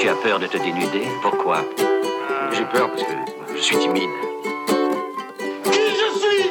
[0.00, 1.58] Tu as peur de te dénuder Pourquoi
[2.52, 3.12] J'ai peur parce que
[3.54, 4.08] je suis timide.
[5.64, 6.50] Qui je suis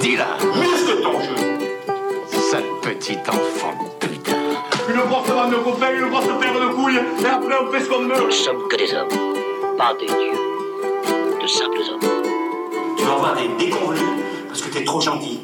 [0.00, 1.36] Dis-la Muscle ton jeu
[2.26, 4.32] Sale petit enfant de putain
[4.88, 7.88] Une grosse vanne de copains, une grosse paire de couilles, et après on fait ce
[7.88, 11.40] qu'on Nous veut ne sommes que des hommes, pas des dieux.
[11.40, 12.10] De simples hommes.
[12.98, 14.02] Tu vas avoir des déconvenus
[14.48, 15.38] parce que t'es trop gentil.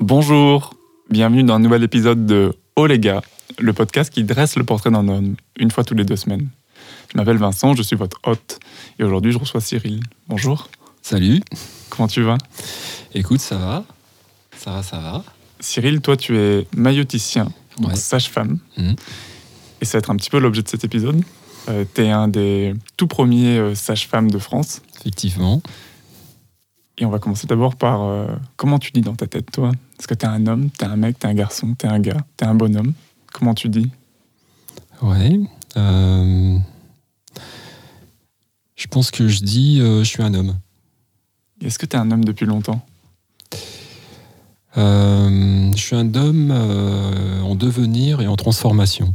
[0.00, 0.74] Bonjour,
[1.10, 3.20] bienvenue dans un nouvel épisode de Oh les gars,
[3.58, 6.48] le podcast qui dresse le portrait d'un homme, une fois tous les deux semaines.
[7.12, 8.60] Je m'appelle Vincent, je suis votre hôte,
[8.98, 10.00] et aujourd'hui je reçois Cyril.
[10.28, 10.68] Bonjour,
[11.02, 11.40] Salut,
[11.88, 12.36] comment tu vas?
[13.14, 13.84] Écoute, ça va
[14.56, 15.24] Ça va, ça va.
[15.60, 17.96] Cyril, toi tu es mailloticien, donc Ouais.
[17.96, 18.94] sage-femme, Mhm.
[19.80, 21.22] et ça va être un petit peu l'objet de cet épisode.
[21.68, 25.62] Euh, tu es un des tout premiers euh, sages-femmes de France, Effectivement.
[26.98, 29.72] et on va commencer d'abord par euh, comment tu dis dans ta tête, toi?
[29.98, 31.86] Est-ce que tu es un homme, tu es un mec, tu es un garçon, tu
[31.86, 32.92] es un gars, tu es un bonhomme?
[33.32, 33.90] Comment tu dis?
[35.02, 35.38] Ouais.
[35.76, 36.58] euh,
[38.76, 40.58] Je pense que je dis euh, je suis un homme.
[41.62, 42.84] Est-ce que tu es un homme depuis longtemps?
[44.76, 49.14] Euh, je suis un homme en devenir et en transformation.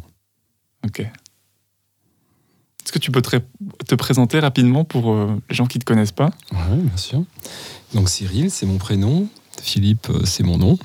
[0.86, 1.00] Ok.
[1.00, 3.38] Est-ce que tu peux te,
[3.88, 5.16] te présenter rapidement pour
[5.50, 6.32] les gens qui ne te connaissent pas?
[6.52, 7.24] Ouais, bien sûr.
[7.94, 9.28] Donc Cyril, c'est mon prénom.
[9.62, 10.78] Philippe, c'est mon nom,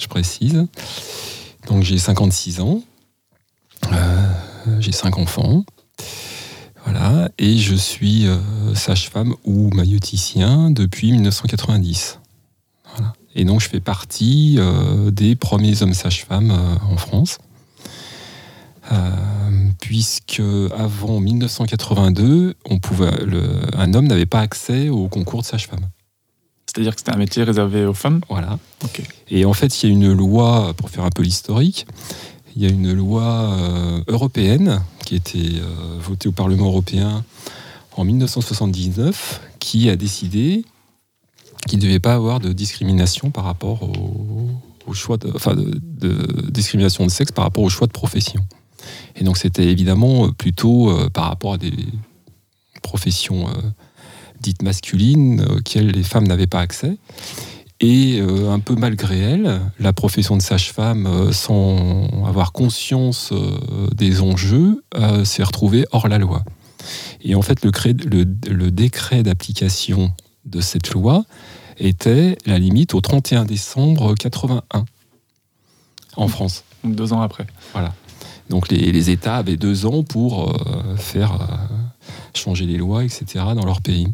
[0.00, 0.66] je précise.
[1.68, 2.80] Donc j'ai 56 ans.
[3.92, 4.26] Euh,
[4.80, 5.64] j'ai cinq enfants.
[6.84, 7.28] Voilà.
[7.38, 8.38] Et je suis euh,
[8.74, 12.18] sage-femme ou mailloticien depuis 1990.
[12.96, 13.12] Voilà.
[13.34, 17.38] Et donc je fais partie euh, des premiers hommes sages-femmes en France.
[19.80, 20.42] Puisque
[20.76, 25.88] avant 1982, on pouvait, le- un homme n'avait pas accès au concours de sage-femme.
[26.78, 28.56] C'est-à-dire que c'était un métier réservé aux femmes Voilà.
[29.30, 31.88] Et en fait, il y a une loi, pour faire un peu l'historique,
[32.54, 37.24] il y a une loi euh, européenne qui a été euh, votée au Parlement européen
[37.96, 40.64] en 1979 qui a décidé
[41.66, 44.50] qu'il ne devait pas avoir de discrimination par rapport au,
[44.86, 48.46] au choix de, enfin de, de discrimination de sexe par rapport au choix de profession.
[49.16, 51.74] Et donc c'était évidemment euh, plutôt par rapport à des
[52.84, 53.48] professions
[54.40, 56.96] dites masculines euh, auxquelles les femmes n'avaient pas accès.
[57.80, 63.86] Et euh, un peu malgré elle, la profession de sage-femme, euh, sans avoir conscience euh,
[63.94, 64.82] des enjeux,
[65.24, 66.42] s'est retrouvée hors la loi.
[67.22, 70.12] Et en fait, le, cré- le- le décret d'application
[70.44, 71.24] de cette loi
[71.78, 74.84] était la limite au 31 décembre 81
[76.16, 76.64] en France.
[76.82, 77.46] Donc deux ans après.
[78.50, 80.56] Donc les, les États avaient deux ans pour
[80.96, 81.38] faire
[82.36, 83.24] changer les lois, etc.
[83.54, 84.08] dans leur pays.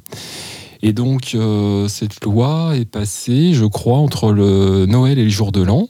[0.83, 5.51] Et donc euh, cette loi est passée, je crois, entre le Noël et le jour
[5.51, 5.89] de l'an,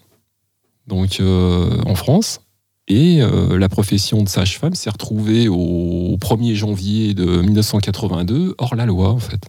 [0.86, 2.40] donc euh, en France.
[2.86, 8.84] Et euh, la profession de sage-femme s'est retrouvée au 1er janvier de 1982 hors la
[8.84, 9.40] loi, en fait.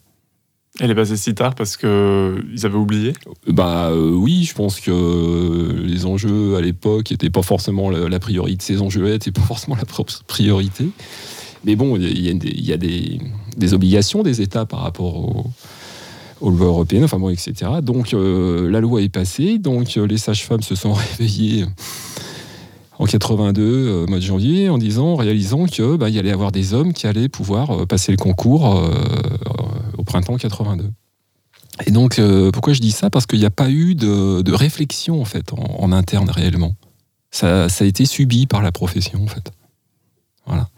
[0.80, 3.14] Elle est passée si tard parce que ils avaient oublié?
[3.48, 8.20] Bah euh, oui, je pense que les enjeux à l'époque n'étaient pas forcément la, la
[8.20, 8.64] priorité.
[8.64, 9.86] Ces enjeux-là n'étaient pas forcément la
[10.28, 10.90] priorité.
[11.66, 15.46] Mais bon, il y a, des, obligations des États par rapport au-
[16.42, 17.72] aux lois européennes, enfin bon, etc.
[17.82, 21.66] Donc euh, la loi est passée, donc euh, les sages-femmes se sont réveillées
[22.98, 26.74] en 82, euh, mois de janvier, en disant, réalisant que bah, il y avoir des
[26.74, 28.82] hommes qui allaient pouvoir passer le concours
[29.98, 30.90] au printemps 82.
[31.88, 32.22] Et donc,
[32.54, 33.10] pourquoi je dis ça?
[33.10, 36.74] Parce qu'il n'y a pas eu de, réflexion, en fait, en interne réellement.
[37.32, 39.52] Ça, ça a été subi par la profession, en fait.
[40.46, 40.70] Voilà.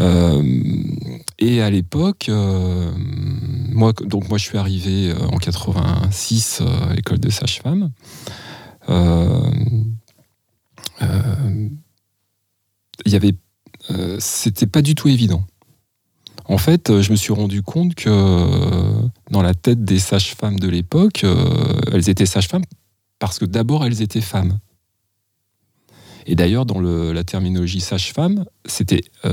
[0.00, 0.42] Euh,
[1.38, 2.90] et à l'époque, euh,
[3.70, 7.92] moi, donc moi, je suis arrivé euh, en 86 euh, à l'école de sage-femme.
[13.06, 13.34] Il y avait,
[14.18, 15.44] c'était pas du tout évident.
[16.46, 18.10] En fait, je me suis rendu compte que
[19.30, 21.24] dans la tête des sages-femmes de l'époque,
[21.92, 22.64] elles étaient sages-femmes
[23.18, 24.58] parce que d'abord elles étaient femmes.
[26.30, 29.32] Et d'ailleurs, dans le- la terminologie sage-femme, c'était euh,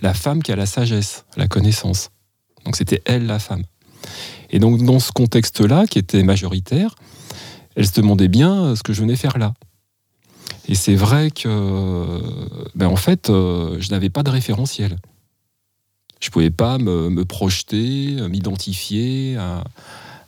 [0.00, 2.10] la femme qui a la sagesse, la connaissance.
[2.64, 3.64] Donc c'était elle la femme.
[4.50, 6.94] Et donc dans ce contexte-là, qui était majoritaire,
[7.74, 9.52] elle se demandait bien ce que je venais faire là.
[10.68, 12.20] Et c'est vrai que,
[12.76, 14.96] ben en fait, euh, je n'avais pas de référentiel.
[16.20, 19.64] Je pouvais pas me, me projeter, euh, m'identifier à,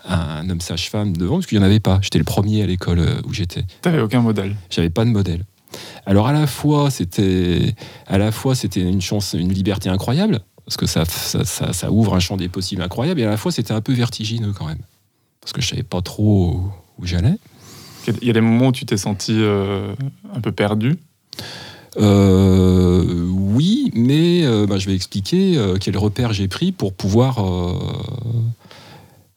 [0.05, 1.99] à un homme sage-femme devant, parce qu'il n'y en avait pas.
[2.03, 3.65] J'étais le premier à l'école euh, où j'étais.
[3.81, 4.55] T'avais aucun modèle.
[4.71, 5.45] J'avais pas de modèle.
[6.07, 7.75] Alors à la fois c'était
[8.07, 11.91] à la fois c'était une chance, une liberté incroyable parce que ça, ça, ça- ça
[11.91, 14.67] ouvre un champ des possibles incroyable et à la fois c'était un peu vertigineux quand
[14.67, 14.81] même
[15.41, 16.61] parce que je savais pas trop
[16.99, 17.37] où j'allais.
[18.23, 19.95] Il y a des moments où tu t'es senti euh,
[20.35, 20.97] un peu perdu?
[21.99, 27.39] Euh, oui, mais euh, bah, je vais expliquer quel repère j'ai pris pour pouvoir,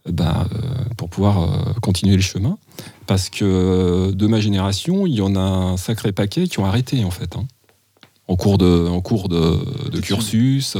[0.09, 0.57] bah, euh,
[0.98, 2.57] pour pouvoir euh, continuer le chemin.
[3.07, 6.65] Parce que euh, de ma génération, il y en a un sacré paquet qui ont
[6.65, 7.36] arrêté en fait.
[7.36, 7.45] hein.
[8.27, 9.57] En cours de, en cours de,
[9.92, 10.77] de cursus.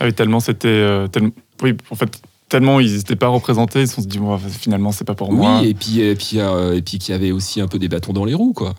[0.00, 1.06] Ah oui, tellement c'était.
[1.12, 1.30] tellement-
[1.62, 5.04] Oui, en fait, tellement ils n'étaient pas représentés, ils se sont dit, bon, finalement, c'est
[5.04, 5.60] pas pour moi.
[5.60, 7.88] Oui, et puis, et puis, euh, et puis qu'il y avait aussi un peu des
[7.88, 8.74] bâtons dans les roues, quoi.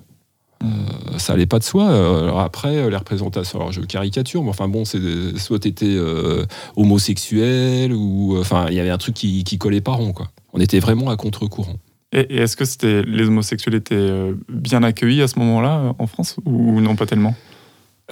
[0.64, 1.90] Euh, ça allait pas de soi.
[1.90, 5.00] Euh, Alors après, euh, les représentations, alors je caricature, mais enfin bon, c'est
[5.38, 6.46] soit t'étais euh,
[6.76, 10.30] homosexuel ou, enfin, il y avait un truc qui, qui collait pas rond, quoi.
[10.54, 11.76] On était vraiment à contre-courant.
[12.12, 16.38] Et, et est-ce que c'était les homosexuels étaient bien accueillis à ce moment-là en France
[16.46, 17.36] ou non pas tellement?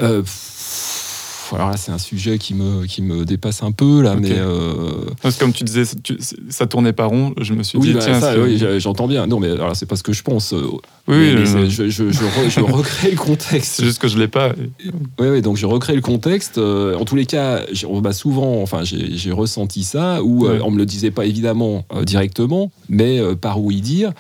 [0.02, 0.61] Euh, pff,
[1.56, 4.32] alors là, c'est un sujet qui me, qui me dépasse un peu, là, mais.
[4.32, 6.18] euh, Parce que comme tu disais, ça, tu-
[6.50, 7.34] ça tournait pas rond.
[7.40, 9.28] Je me suis oui, dit, bah, tiens, ça, oui, j'entends bien.
[9.28, 10.54] Non, mais alors c'est pas ce que je pense.
[10.54, 10.62] euh,
[11.08, 13.74] oui, mais- mais je- c'est- je, je, je re- je recrée le contexte.
[13.76, 14.54] c'est juste que je l'ai pas.
[15.20, 16.58] Oui, oui, donc je recrée le contexte.
[16.58, 17.62] Euh, en tous les cas,
[18.14, 20.60] souvent, enfin, j'ai ressenti ça, où Ouais.
[20.64, 24.12] on me le disait pas évidemment euh, directement, mais euh, par oui dire,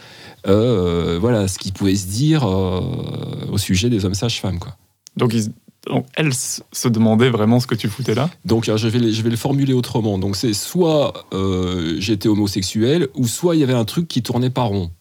[0.45, 4.75] voilà, ce qui pouvait se dire au sujet des hommes sages-femmes, quoi.
[5.17, 5.51] Donc, ils-
[5.89, 8.29] donc, elle se demandait vraiment ce que tu foutais là?
[8.45, 10.19] Donc alors, je vais, le- je vais le formuler autrement.
[10.19, 14.51] Donc c'est soit euh, j'étais homosexuel, ou soit il y avait un truc qui tournait
[14.51, 14.91] pas rond,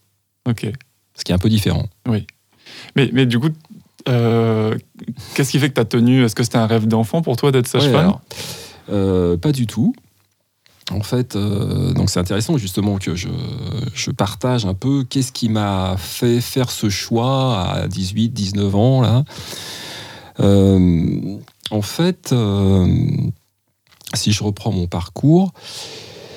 [0.49, 0.67] Ok.
[1.15, 1.87] ce qui est un peu différent.
[2.97, 3.51] Mais, mais du coup,
[4.09, 4.75] euh,
[5.35, 6.25] qu'est-ce qui fait que tu as tenu?
[6.25, 8.15] Est-ce que c'était un rêve d'enfant pour toi d'être sage-femme?
[8.91, 9.95] euh, Pas du tout.
[10.91, 13.29] En fait, euh, donc c'est intéressant justement que je,
[13.95, 19.01] je partage un peu qu'est-ce qui m'a fait faire ce choix à 18, 19 ans
[19.01, 19.25] là.
[20.41, 21.39] Euh,
[21.71, 22.87] en fait, euh,
[24.15, 25.53] si je reprends mon parcours,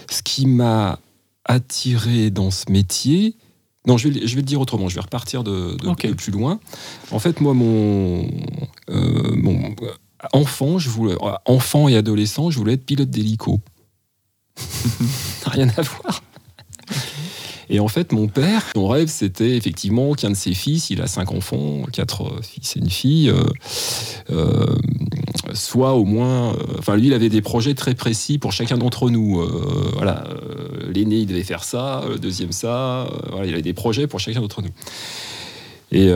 [0.10, 1.00] ce qui m'a
[1.46, 3.36] attiré dans ce métier,
[3.88, 6.06] non, je vais, le- je vais le dire autrement, je vais repartir de, de- Ok.
[6.08, 6.60] de plus loin.
[7.12, 8.28] En fait, moi, mon,
[8.90, 9.76] euh, mon
[10.32, 11.16] enfant, je voulais,
[11.46, 13.60] enfant et adolescent, je voulais être pilote d'hélico.
[15.46, 16.24] Rien à voir.
[17.74, 21.08] Et en fait, mon père, son rêve, c'était effectivement qu'un de ses fils, il a
[21.08, 23.44] cinq enfants, quatre euh, fils et une fille, euh,
[24.30, 24.76] euh,
[25.56, 26.56] soit au moins.
[26.78, 29.44] Enfin, lui, il avait des projets très précis pour chacun d'entre nous.
[29.96, 30.24] Voilà,
[30.94, 33.08] l'aîné, il devait faire ça, le deuxième ça.
[33.32, 34.70] voilà, il avait des projets pour chacun d'entre nous.
[35.92, 36.12] Et.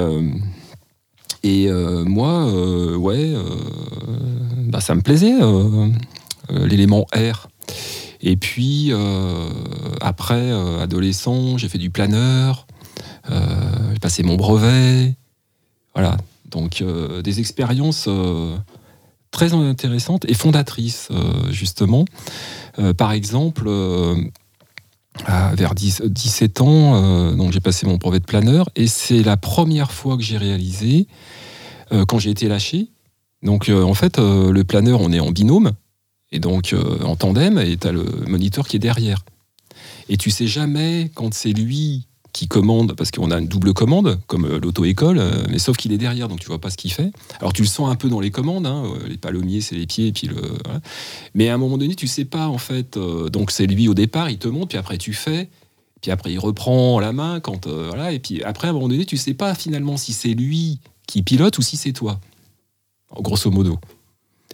[1.44, 1.72] et
[2.06, 2.52] moi,
[2.98, 3.34] ouais,
[4.68, 5.34] bah, ça me plaisait,
[6.50, 7.48] l'élément R.
[8.28, 9.50] Et puis, euh,
[10.02, 12.68] après, euh, adolescent, j'ai fait du planeur,
[13.32, 13.40] euh,
[13.94, 15.16] j'ai passé mon brevet.
[15.96, 16.18] Voilà.
[16.52, 16.84] Donc,
[17.24, 18.10] des expériences
[19.32, 21.10] très intéressantes et fondatrices,
[21.50, 22.06] justement.
[22.98, 23.70] Par exemple,
[25.28, 30.16] vers 10 17 ans, j'ai passé mon brevet de planeur et c'est la première fois
[30.16, 31.08] que j'ai réalisé
[32.08, 32.88] quand j'ai été lâché.
[33.44, 35.74] Donc, en fait, le planeur, on est en binôme
[36.32, 39.24] et donc euh, en tandem et tu as le moniteur qui est derrière.
[40.10, 44.20] Et tu sais jamais quand c'est lui qui commande, parce qu'on a une double commande,
[44.28, 46.92] comme euh, l'auto-école, euh, mais sauf qu'il est derrière, donc tu vois pas ce qu'il
[46.92, 47.12] fait.
[47.40, 50.08] Alors tu le sens un peu dans les commandes, hein, les palomiers, c'est les pieds,
[50.08, 50.36] et puis le.
[51.34, 52.98] Mais à un moment donné, tu sais pas, en fait.
[53.32, 55.50] donc c'est lui au départ, il te montre, puis après tu fais,
[56.02, 57.68] puis après il reprend la main, quand.
[57.68, 60.80] voilà, et puis après, à un moment donné, tu sais pas finalement si c'est lui
[61.08, 62.20] qui pilote ou si c'est toi.
[63.20, 63.80] Grosso modo.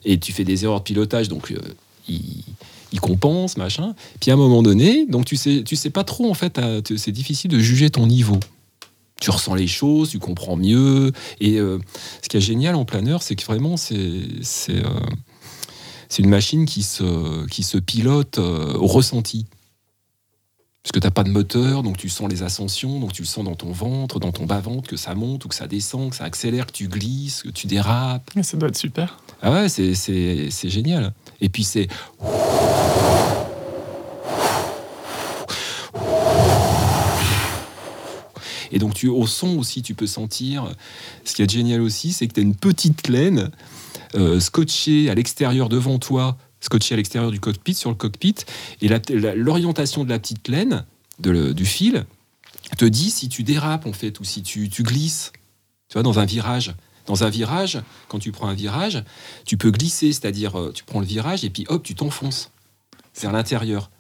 [0.06, 1.60] Et tu fais des erreurs de pilotage, donc euh,
[2.08, 3.96] il, compense, machin.
[4.20, 6.60] Puis à un moment donné, donc tu sais, tu sais pas trop, en fait,
[6.96, 8.40] c'est difficile de juger ton niveau.
[9.20, 11.12] Tu ressens les choses, tu comprends mieux.
[11.40, 11.80] Et euh,
[12.22, 13.96] ce qui est génial en planeur, c'est que vraiment, c'est
[14.70, 14.84] euh,
[16.20, 19.46] une machine qui se, qui se pilote au ressenti.
[20.84, 23.26] Parce que tu n'as pas de moteur, donc tu sens les ascensions, donc tu le
[23.28, 26.16] sens dans ton ventre, dans ton bas-ventre, que ça monte ou que ça descend, que
[26.18, 28.30] ça accélère, que tu glisses, que tu dérapes.
[28.42, 29.18] Ça doit être super.
[29.42, 31.14] Ah ouais, c'est- c'est c'est génial.
[31.40, 31.88] Et puis c'est.
[38.72, 40.66] Et donc tu, au son aussi, tu peux sentir.
[41.26, 43.52] Ce qui est génial aussi, c'est que tu as une petite laine
[44.16, 48.36] euh, scotchée à l'extérieur devant toi, scotchée à l'extérieur du cockpit, sur le cockpit,
[48.82, 48.88] et
[49.36, 50.86] l'orientation de la petite laine,
[51.20, 52.06] de le- du fil,
[52.78, 55.32] te dit si tu dérapes en fait, ou si tu, tu glisses.
[55.90, 56.74] Tu vois, dans un virage.
[57.06, 59.04] Dans un virage, quand tu prends un virage,
[59.46, 62.50] tu peux glisser, c'est-à-dire euh, tu prends le virage et puis hop, tu t'enfonces
[63.22, 63.92] vers l'intérieur.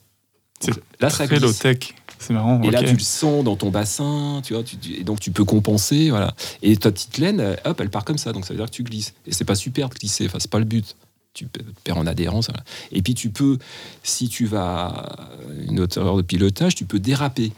[0.61, 1.41] C'est Là, ça Très glisse.
[1.41, 1.93] low-tech.
[2.17, 2.61] C'est marrant.
[2.63, 5.43] Et là, tu le sens dans ton bassin, tu vois, tu- et donc tu peux
[5.43, 6.33] compenser, voilà.
[6.61, 8.71] Et ta petite laine, euh, hop, elle part comme ça, donc ça veut dire que
[8.71, 9.13] tu glisses.
[9.27, 10.95] Et c'est pas super de glisser, enfin, c'est pas le but.
[11.33, 12.63] Tu pe- perds en adhérence, voilà.
[12.91, 13.57] Et puis tu peux,
[14.03, 15.29] si tu vas à
[15.67, 17.51] une hauteur de pilotage, tu peux déraper.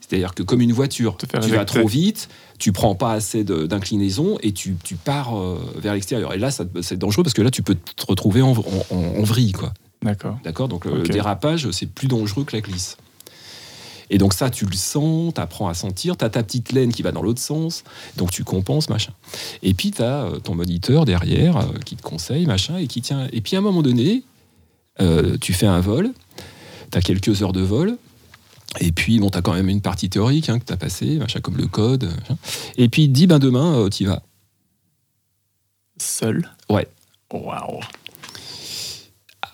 [0.00, 2.28] C'est-à-dire que comme une voiture, tu vas trop vite,
[2.58, 6.34] tu prends pas assez d'inclinaison et tu, tu pars euh, vers l'extérieur.
[6.34, 9.22] Et là, c'est dangereux parce que là, tu peux te retrouver en, en- en- en
[9.22, 9.72] vrille, quoi.
[10.02, 10.38] D'accord.
[10.44, 10.68] D'accord?
[10.68, 12.96] Donc le dérapage, c'est plus dangereux que la glisse.
[14.12, 16.92] Et donc ça, tu le sens, tu apprends à sentir, tu as ta petite laine
[16.92, 17.82] qui va dans l'autre sens,
[18.18, 19.14] donc tu compenses, machin.
[19.62, 23.26] Et puis tu as ton moniteur derrière euh, qui te conseille, machin, et qui tient.
[23.32, 24.22] Et puis à un moment donné,
[25.00, 26.12] euh, tu fais un vol,
[26.90, 27.96] tu as quelques heures de vol,
[28.80, 31.16] et puis bon, tu as quand même une partie théorique hein, que tu as passé,
[31.16, 32.04] machin, comme le code.
[32.04, 32.36] machin.
[32.76, 34.22] Et puis il te dit, ben demain, tu y vas.
[35.96, 36.86] Seul Ouais.
[37.32, 37.80] Waouh.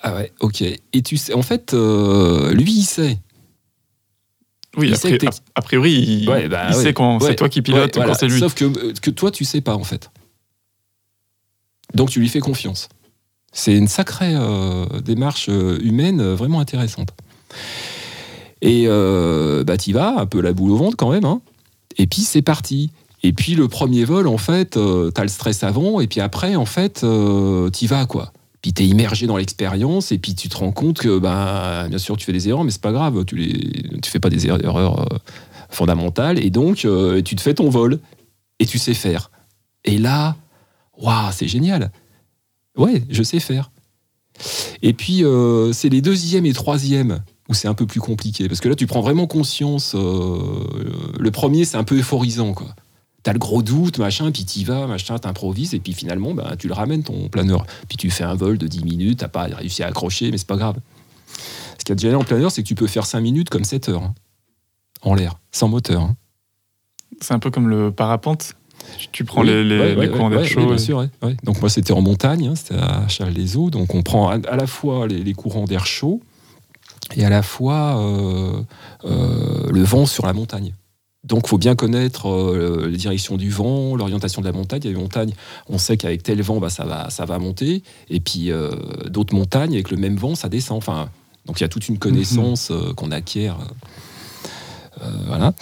[0.02, 0.62] Ah ouais, ok.
[0.62, 3.18] Et tu sais, en fait, euh, lui, il sait.
[4.78, 6.82] Oui, Il a, sait que a- a priori, il, Ouais, bah il ouais.
[6.82, 7.28] sait quand Ouais.
[7.28, 8.12] c'est toi qui pilote voilà.
[8.12, 8.38] quand c'est lui.
[8.38, 10.10] Sauf que, euh, que toi, tu sais pas, en fait.
[11.94, 12.88] Donc, tu lui fais confiance.
[13.52, 17.08] C'est une sacrée euh, démarche euh, humaine euh, vraiment intéressante.
[18.60, 21.24] Et euh, bah, tu vas, un peu la boule au ventre quand même.
[21.24, 21.40] hein.
[21.96, 22.90] Et puis, c'est parti.
[23.22, 26.00] Et puis, le premier vol, en fait, tu t'as le stress avant.
[26.00, 28.32] Et puis après, en fait, euh, t'y vas, quoi.
[28.62, 30.12] Puis t'es immergé dans l'expérience.
[30.12, 32.70] Et puis, tu te rends compte que, bah, bien sûr, tu fais des erreurs, mais
[32.70, 33.24] c'est pas grave.
[33.24, 35.18] Tu, les, tu fais pas des erreurs euh,
[35.70, 36.42] fondamentales.
[36.44, 38.00] Et donc, euh, tu te fais ton vol.
[38.58, 39.30] Et tu sais faire.
[39.84, 40.36] Et là,
[40.98, 41.92] waouh, c'est génial.
[42.76, 43.70] Ouais, je sais faire.
[44.82, 48.48] Et puis, euh, c'est les deuxième et troisième où c'est un peu plus compliqué.
[48.48, 49.94] Parce que là, tu prends vraiment conscience.
[49.94, 52.74] le premier, c'est un peu euphorisant, quoi.
[53.24, 56.68] T'as le gros doute, machin, puis t'y vas, machin, t'improvises, et puis finalement, ben, tu
[56.68, 57.66] le ramènes, ton planeur.
[57.88, 60.46] Puis tu fais un vol de 10 minutes, t'as pas réussi à accrocher, mais c'est
[60.46, 60.76] pas grave.
[61.78, 63.88] Ce qui est génial en planeur, c'est que tu peux faire 5 minutes comme 7
[63.88, 64.02] heures.
[64.02, 64.14] hein.
[65.02, 66.02] en l'air, sans moteur.
[66.02, 66.16] hein.
[67.20, 68.54] C'est un peu comme le parapente.
[69.12, 70.60] Tu, prends Oui, les, les, ouais, les ouais, courants d'air ouais, chaud.
[70.60, 71.04] oui, bien sûr.
[71.42, 74.66] Donc moi c'était en montagne, hein, c'était à Charles-les-Eaux, donc on prend à, à la
[74.66, 76.22] fois les, les courants d'air chaud
[77.16, 78.62] et à la fois euh,
[79.04, 80.72] euh, le vent sur la montagne.
[81.24, 84.80] Donc il faut bien connaître euh, les directions du vent, l'orientation de la montagne.
[84.84, 85.32] Il y a des montagnes,
[85.68, 88.70] on sait qu'avec tel vent, bah, ça, va, ça va monter, et puis euh,
[89.08, 90.78] d'autres montagnes, avec le même vent, ça descend.
[90.78, 91.10] Enfin,
[91.46, 93.58] donc il y a toute une connaissance euh, qu'on acquiert.
[95.02, 95.54] euh, voilà.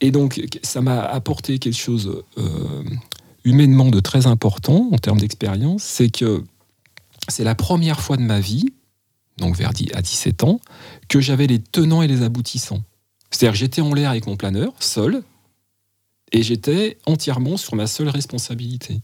[0.00, 2.24] Et donc, ça m'a apporté quelque chose
[3.44, 6.44] humainement de très important en termes d'expérience, c'est que
[7.28, 8.72] c'est la première fois de ma vie,
[9.36, 10.60] donc vers à 17 ans,
[11.08, 12.82] que j'avais les tenants et les aboutissants.
[13.30, 15.22] C'est-à-dire j'étais en l'air avec mon planeur, seul,
[16.32, 19.00] et j'étais entièrement sur ma seule responsabilité,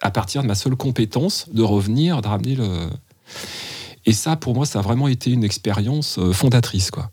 [0.00, 2.88] à partir de ma seule compétence de revenir, de ramener le...
[4.04, 7.10] Et ça, pour moi, ça a vraiment été une expérience euh, fondatrice, quoi.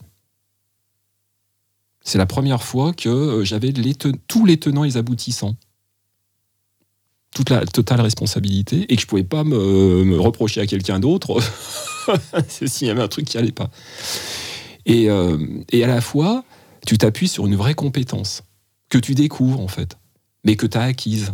[2.04, 3.74] C'est la première fois que euh, j'avais
[4.28, 5.56] tous les tenants et les aboutissants.
[7.34, 11.40] Toute la totale responsabilité et que je pouvais pas me, me reprocher à quelqu'un d'autre
[12.48, 13.72] s'il y avait un truc qui allait pas.
[14.86, 15.38] Et, euh,
[15.72, 16.44] et à la fois,
[16.86, 18.44] tu t'appuies sur une vraie compétence
[18.90, 19.98] que tu découvres en fait,
[20.44, 21.34] mais que tu as acquise.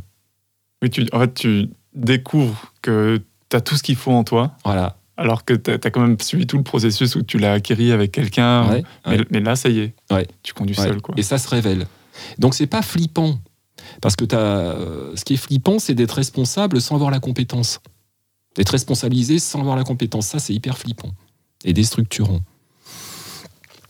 [0.82, 4.56] Oui, tu, en fait, tu découvres que tu as tout ce qu'il faut en toi,
[4.64, 4.98] Voilà.
[5.18, 8.12] alors que tu as, quand même suivi tout le processus où tu l'as acquis avec
[8.12, 8.70] quelqu'un.
[8.70, 9.26] Ouais, mais, ouais.
[9.32, 9.94] mais là, ça y est.
[10.12, 10.28] Ouais.
[10.44, 11.02] Tu conduis seul.
[11.02, 11.16] Quoi.
[11.18, 11.88] Et ça se révèle.
[12.38, 13.40] Donc c'est pas flippant.
[14.02, 17.80] Parce que t'as, euh, ce qui est flippant, c'est d'être responsable sans avoir la compétence.
[18.56, 20.28] D'être responsabilisé sans avoir la compétence.
[20.28, 21.12] Ça, c'est hyper flippant.
[21.64, 22.42] Et déstructurant.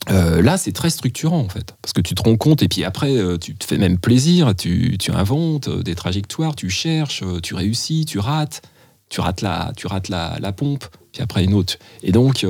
[0.09, 1.75] Euh, là, c'est très structurant, en fait.
[1.81, 4.55] Parce que tu te rends compte, et puis après, euh, tu te fais même plaisir,
[4.55, 8.61] tu, inventes euh, des trajectoires, tu cherches, tu réussis, tu rates,
[9.09, 11.77] tu rates la, tu rates la, la pompe, puis après une autre.
[12.03, 12.45] Et donc,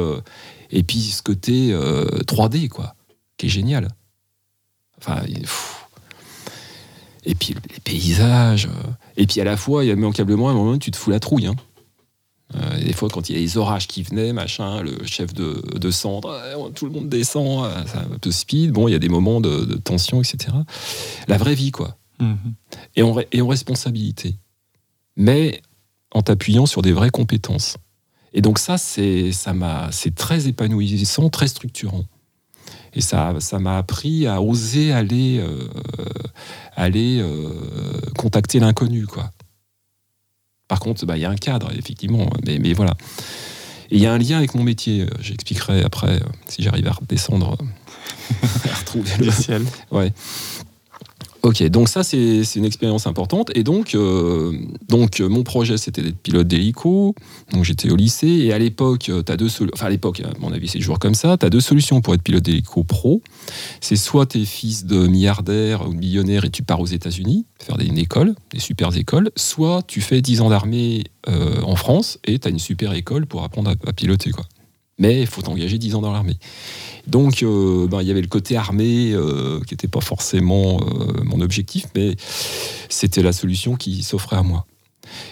[0.71, 2.95] et puis ce côté euh, 3D, quoi,
[3.37, 3.87] qui est génial.
[4.97, 5.21] Enfin,
[7.25, 8.67] et puis les paysages.
[9.17, 11.19] Et puis à la fois, il y a immanquablement un moment tu te fous la
[11.19, 11.47] trouille.
[11.47, 11.55] hein.
[12.55, 15.61] Euh, des fois, quand il y a les orages qui venaient, machin, le chef de,
[15.77, 18.71] de centre, euh, tout le monde descend, un peu speed.
[18.71, 20.55] Bon, il y a des moments de, de tension, etc.
[21.27, 21.97] La vraie vie, quoi.
[22.19, 22.37] Mhm.
[22.95, 24.35] Et en, re- et en responsabilité.
[25.15, 25.61] Mais
[26.11, 27.77] en t'appuyant sur des vraies compétences.
[28.33, 32.05] Et donc ça, c'est ça m'a, c'est très épanouissant, très structurant.
[32.93, 35.67] Et ça, ça m'a appris à oser aller, euh,
[36.75, 37.51] aller euh,
[38.17, 39.31] contacter l'inconnu, quoi.
[40.69, 42.93] Par contre, bah, il y a un cadre, effectivement, mais, mais voilà.
[43.91, 45.01] Et il y a un lien avec mon métier.
[45.01, 49.65] euh, J'expliquerai après euh, si j'arrive à redescendre, euh, à retrouver le, Le ciel.
[49.91, 50.13] Ouais.
[51.41, 53.51] Ok, donc ça c'est une expérience importante.
[53.55, 54.51] Et donc, euh,
[54.89, 57.15] donc euh, mon projet c'était d'être pilote d'hélico.
[57.53, 59.47] Donc j'étais au lycée et à l'époque, as deux
[59.79, 61.37] à l'époque, à mon avis c'est toujours comme ça.
[61.37, 63.21] Tu as deux solutions pour être pilote d'hélico pro.
[63.79, 67.45] C'est soit tu es fils de milliardaire ou de millionnaire et tu pars aux États-Unis
[67.57, 69.31] faire des, une école, des super écoles.
[69.35, 73.25] Soit tu fais 10 ans d'armée euh, en France et tu as une super école
[73.25, 74.31] pour apprendre à, à piloter.
[74.31, 74.45] Quoi.
[74.99, 76.37] Mais il faut t'engager 10 ans dans l'armée.
[77.07, 81.23] Donc, euh, ben, il y avait le côté armé euh, qui n'était pas forcément euh,
[81.23, 82.15] mon objectif, mais
[82.87, 84.65] c'était la solution qui s'offrait à moi.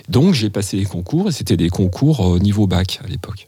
[0.10, 3.48] Donc, j'ai passé les concours, et c'était des concours niveau bac à l'époque,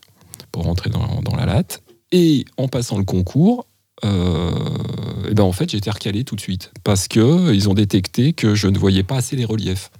[0.51, 1.81] pour rentrer dans, la latte.
[2.11, 3.65] Et en passant le concours,
[4.03, 8.33] eh ben en fait, j'ai été recalé tout de suite parce que ils ont détecté
[8.33, 9.91] que je ne voyais pas assez les reliefs.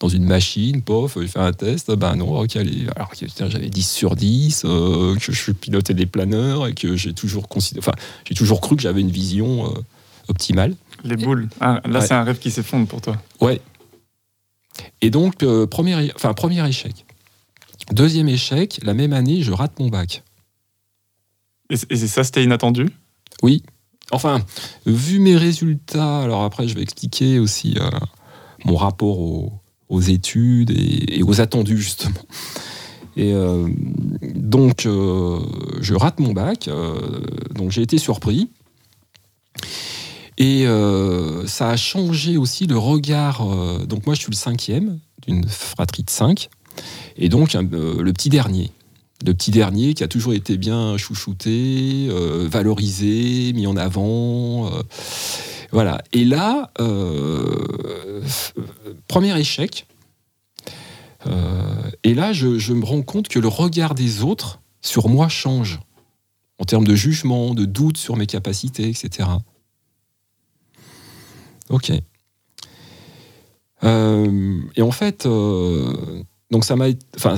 [0.00, 2.86] Dans une machine, pof, j'ai fait un test, ben non, recalé.
[2.94, 3.16] Alors que
[3.48, 7.84] j'avais 10 sur 10, euh, que je pilotais des planeurs et que j'ai toujours, considéré,
[7.84, 9.80] enfin, j'ai toujours cru que j'avais une vision euh,
[10.28, 10.76] optimale.
[11.02, 11.48] Les boules.
[11.60, 12.06] Ah, là, Ouais.
[12.06, 13.20] c'est un rêve qui s'effondre pour toi.
[13.40, 13.60] Ouais.
[15.00, 17.04] Et donc, euh, premier, enfin, premier échec.
[17.90, 20.22] Deuxième échec, la même année, je rate mon bac.
[21.70, 22.88] Et, ça, c'était inattendu?
[23.42, 23.64] Oui.
[24.12, 24.44] Enfin,
[24.86, 27.76] vu mes résultats, alors après je vais expliquer aussi
[28.64, 29.52] mon rapport aux,
[29.88, 32.22] aux études et, aux attendus justement.
[33.16, 33.68] Et euh,
[34.22, 35.40] donc euh,
[35.80, 37.20] je rate mon bac, euh,
[37.54, 38.48] donc j'ai été surpris.
[40.40, 40.66] Et
[41.46, 43.44] ça a changé aussi le regard.
[43.86, 46.48] donc moi je suis le cinquième d'une fratrie de cinq,
[47.16, 48.70] et donc le petit dernier
[49.24, 54.72] le petit dernier qui a toujours été bien chouchouté, euh, valorisé, mis en avant.
[54.72, 54.82] euh,
[55.72, 56.02] voilà.
[56.12, 58.22] Et là, euh,
[59.08, 59.86] premier échec.
[62.04, 65.78] Et là, je, me rends compte que le regard des autres sur moi change.
[66.58, 69.28] En termes de jugement, de doute sur mes capacités, etc.
[71.68, 71.90] Ok.
[73.82, 75.28] Et en fait,
[76.50, 77.36] donc ça m'a, enfin,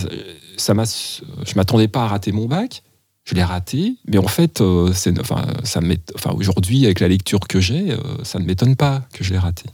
[0.60, 2.82] ça m'a, je m'attendais pas à rater mon bac.
[3.24, 5.80] Je l'ai raté, mais en fait, euh, enfin, ça
[6.14, 9.38] enfin, aujourd'hui, avec la lecture que j'ai, euh, ça ne m'étonne pas que je l'ai
[9.38, 9.66] raté.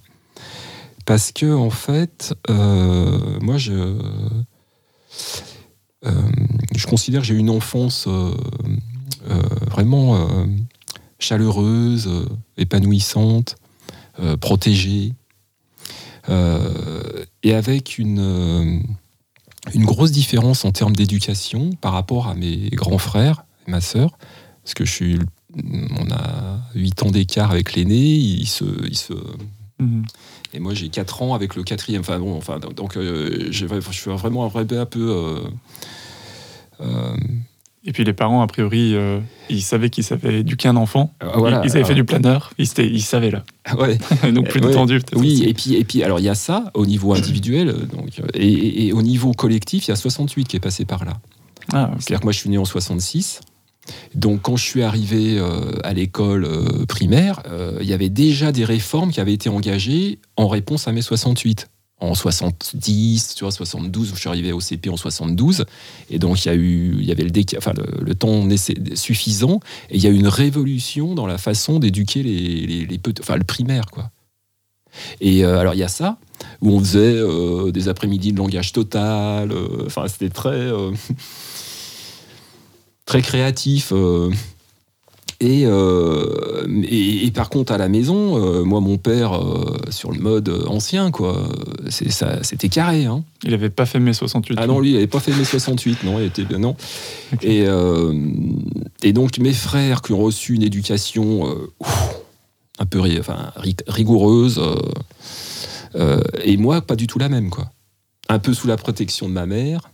[1.07, 3.97] Parce que, en fait, euh, moi, je,
[6.75, 8.09] je considère que j'ai eu une enfance
[9.71, 10.47] vraiment
[11.21, 12.11] chaleureuse,
[12.59, 13.57] épanouissante,
[14.41, 15.15] protégée,
[16.29, 18.83] et avec une.
[19.75, 24.17] Une grosse différence en termes d'éducation par rapport à mes grands frères et ma sœur,
[24.63, 25.19] parce que je suis,
[25.55, 29.13] on a 8 ans d'écart avec l'aîné, il se, il se,
[29.79, 30.05] Mhm.
[30.55, 32.01] et moi j'ai 4 ans avec le quatrième.
[32.01, 35.11] Enfin bon, enfin donc euh, je suis vraiment un vrai peu.
[35.11, 35.41] euh,
[36.81, 37.17] euh,
[37.87, 41.15] Et puis les parents, a priori, euh, ils savaient qu'ils savaient éduquer un enfant.
[41.37, 42.53] voilà, ils, ils avaient fait du planeur.
[42.59, 42.67] Ils,
[43.01, 43.45] savaient là.
[43.79, 43.97] ouais.
[44.33, 44.69] Donc plus Ouais.
[44.69, 45.01] détendu.
[45.15, 48.19] Oui, et puis, et puis alors il y a ça au niveau individuel, euh, donc,
[48.19, 51.05] euh, et, et- et au niveau collectif, il y a 68 qui est passé par
[51.05, 51.15] là.
[51.73, 51.91] Ah.
[51.99, 53.41] C'est-à-dire que moi, je suis né en 66.
[54.17, 57.43] Donc, quand je suis arrivé euh, à l'école euh, primaire,
[57.81, 61.69] il y avait déjà des réformes qui avaient été engagées en réponse à mai 68.
[61.99, 65.65] En 70, tu vois, 72, je suis arrivé au CP en 72.
[66.11, 68.47] Et donc, il y, a eu, il y avait le, déca- enfin, le, le temps
[68.95, 69.61] suffisant.
[69.89, 73.45] Et il y a eu une révolution dans la façon d'éduquer les, les, enfin, le
[73.45, 74.11] primaire, quoi.
[75.23, 76.19] Et euh, alors, il y a ça,
[76.61, 79.53] où on faisait euh, des après-midi de langage total.
[79.53, 80.69] euh, Enfin, c'était très.
[83.07, 83.93] très créatif.
[85.43, 89.77] Euh, et, euh, et, et par contre, à la maison, euh, moi, mon père, euh,
[89.91, 91.49] sur le mode ancien, quoi,
[91.89, 93.05] c'était carré.
[93.05, 93.25] Hein.
[93.45, 94.59] Il avait pas fait mai 68.
[94.61, 96.77] Ah non, lui, il n'avait pas fait mai 68, non, il était bien, non.
[97.43, 97.65] Et,
[99.03, 101.45] et donc, mes frères qui ont reçu une éducation
[101.81, 102.17] ouf,
[102.79, 103.53] un peu enfin,
[103.87, 104.61] rigoureuse,
[106.45, 107.71] et moi, pas du tout la même, quoi.
[108.29, 109.91] Un peu sous la protection de ma mère.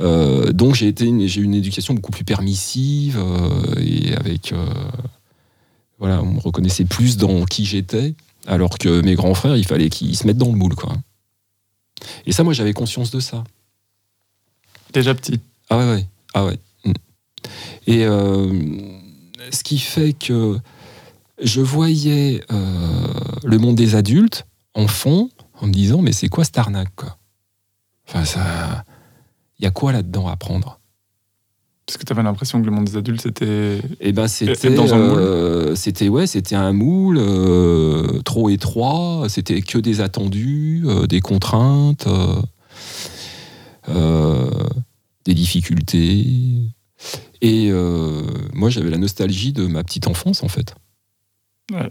[0.00, 4.52] Euh, donc, j'ai été une- j'ai eu une éducation beaucoup plus permissive, euh, et avec.
[4.52, 4.66] euh,
[5.98, 8.14] voilà, on me reconnaissait plus dans qui j'étais,
[8.46, 10.92] alors que mes grands frères, il fallait qu'ils se mettent dans le moule, quoi.
[12.26, 13.44] Et ça, moi, j'avais conscience de ça.
[14.92, 15.40] Déjà petit.
[15.70, 16.06] Ah ouais, ouais.
[16.34, 16.58] Ah ouais.
[16.84, 16.92] Mm.
[17.86, 18.00] Et
[19.50, 20.58] ce qui fait que
[21.40, 25.30] je voyais le monde des adultes en fond
[25.60, 27.16] en me disant mais c'est quoi cette arnaque quoi?
[28.08, 28.84] Enfin ça,
[29.58, 30.80] il y a quoi là-dedans à prendre
[31.86, 33.80] Parce que tu avais l'impression que le monde des adultes, c'était.
[34.00, 35.18] Et ben c'était dans un moule.
[35.20, 41.20] euh, c'était ouais, c'était un moule euh, trop étroit, c'était que des attendus, euh, des
[41.20, 42.40] contraintes, euh,
[43.88, 44.50] euh,
[45.24, 46.26] des difficultés.
[47.42, 50.74] Et euh, moi j'avais la nostalgie de ma petite enfance en fait.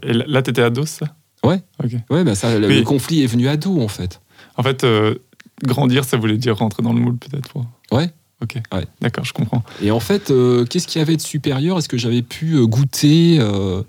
[0.04, 1.06] Et là, t'étais ado, ça?
[1.44, 1.60] Ouais.
[1.82, 1.92] Ok.
[2.08, 2.78] Ouais, bah ça, le- Oui.
[2.78, 4.20] le conflit est venu à dos en fait.
[4.56, 5.16] En fait, euh,
[5.62, 7.48] grandir, ça voulait dire rentrer dans le moule, peut-être.
[7.48, 8.10] pour- Ouais.
[8.42, 8.58] Ok.
[8.72, 8.84] Ouais.
[9.00, 9.62] D'accord, je comprends.
[9.82, 11.78] Et en fait, euh, qu'est-ce qu'il y avait de supérieur?
[11.78, 13.82] Est-ce que j'avais pu euh, goûter euh,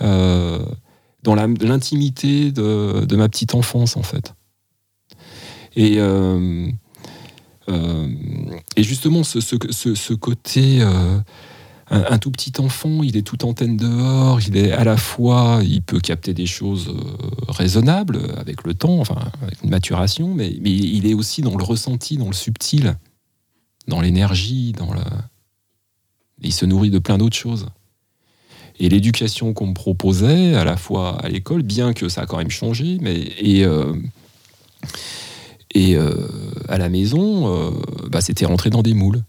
[0.00, 0.58] euh,
[1.22, 4.34] dans l'intimité de, de ma petite enfance, en fait?
[5.76, 6.68] Et euh,
[8.76, 10.80] et justement, ce, ce, ce, ce côté,
[11.92, 15.82] un, tout petit enfant, il est tout antenne dehors, il est à la fois, il
[15.82, 19.02] peut capter des choses euh, raisonnables avec le temps,
[19.42, 22.96] avec une maturation, mais, il est aussi dans le ressenti, dans le subtil,
[23.88, 25.00] dans l'énergie, dans le.
[26.40, 27.66] Il se nourrit de plein d'autres choses.
[28.80, 32.38] Et l'éducation qu'on me proposait, à la fois à l'école, bien que ça a quand
[32.38, 33.92] même changé, mais et, euh,
[35.76, 36.28] euh,
[36.68, 37.72] à la maison,
[38.10, 39.22] bah, c'était rentré dans des moules.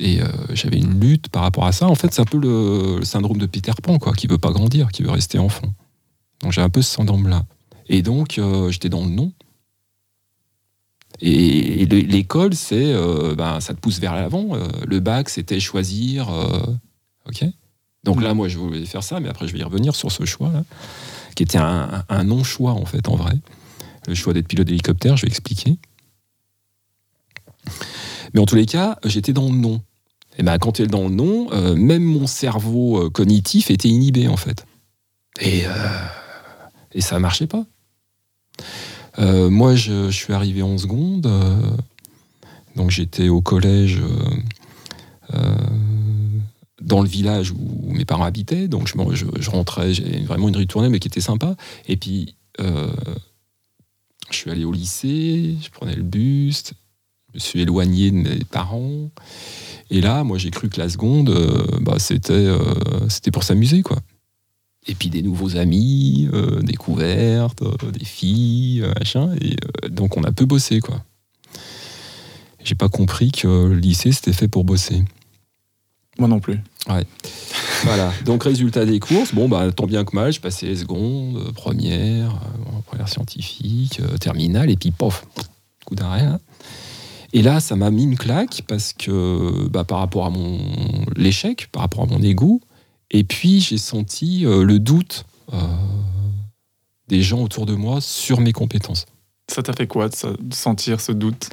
[0.00, 1.86] Et euh, j'avais une lutte par rapport à ça.
[1.86, 4.90] En fait, c'est un peu le, syndrome de Peter Pan, quoi, qui veut pas grandir,
[4.90, 5.68] qui veut rester enfant.
[6.40, 7.44] Donc j'ai un peu ce syndrome-là.
[7.88, 9.32] Et donc euh, j'étais dans le non.
[11.20, 14.56] Et, et le- l'école, c'est, euh, ben, ça te pousse vers l'avant.
[14.86, 16.30] Le bac, c'était choisir.
[17.28, 17.44] ok.
[18.02, 20.24] Donc là, moi, je voulais faire ça, mais après, je vais y revenir sur ce
[20.24, 20.64] choix-là,
[21.36, 23.34] qui était un non-choix, en fait, en vrai.
[24.08, 25.76] Le choix d'être pilote d'hélicoptère, je vais expliquer.
[28.32, 29.82] Mais en tous les cas, j'étais dans le non.
[30.40, 33.90] Et ben, quand tu es dans le non, euh, même mon cerveau euh, cognitif était
[33.90, 34.64] inhibé, en fait.
[35.38, 35.70] Et, euh,
[36.92, 37.66] et ça marchait pas.
[39.18, 41.30] Euh, moi, je, je suis arrivé en seconde.
[42.74, 44.00] donc, j'étais au collège
[46.80, 48.66] dans le village où mes parents habitaient.
[48.66, 48.94] Donc, je,
[49.38, 51.54] je, rentrais, j'ai vraiment une ritournée, mais qui était sympa.
[51.86, 52.94] Et puis, je
[54.30, 56.72] suis allé au lycée, je prenais le bus,
[57.32, 59.10] je me suis éloigné de mes parents.
[59.90, 63.82] Et là, moi, j'ai cru que la seconde, euh, bah, c'était euh, c'était pour s'amuser,
[63.82, 63.98] quoi.
[64.86, 67.62] Et puis des nouveaux amis, euh, découvertes,
[67.92, 69.34] des filles, machin.
[69.40, 69.56] Et
[69.88, 71.02] donc, on a peu bossé, quoi.
[72.64, 75.04] J'ai pas compris que le lycée, c'était fait pour bosser.
[76.18, 76.60] Moi non plus.
[77.84, 78.12] Voilà.
[78.26, 82.38] Donc, résultat des courses, bon, bah, tant bien que mal, je passais les secondes, première,
[82.86, 85.24] première scientifique, terminale, et puis pof,
[85.86, 86.20] coup d'arrêt.
[86.24, 86.40] hein.
[87.32, 90.58] Et là, ça m'a mis une claque parce que bah, par rapport à mon
[91.16, 92.60] l'échec, par rapport à mon ego,
[93.10, 95.56] et puis j'ai senti euh, le doute euh,
[97.08, 99.06] des gens autour de moi sur mes compétences.
[99.48, 100.14] Ça t'a fait quoi de,
[100.52, 101.50] sentir ce doute?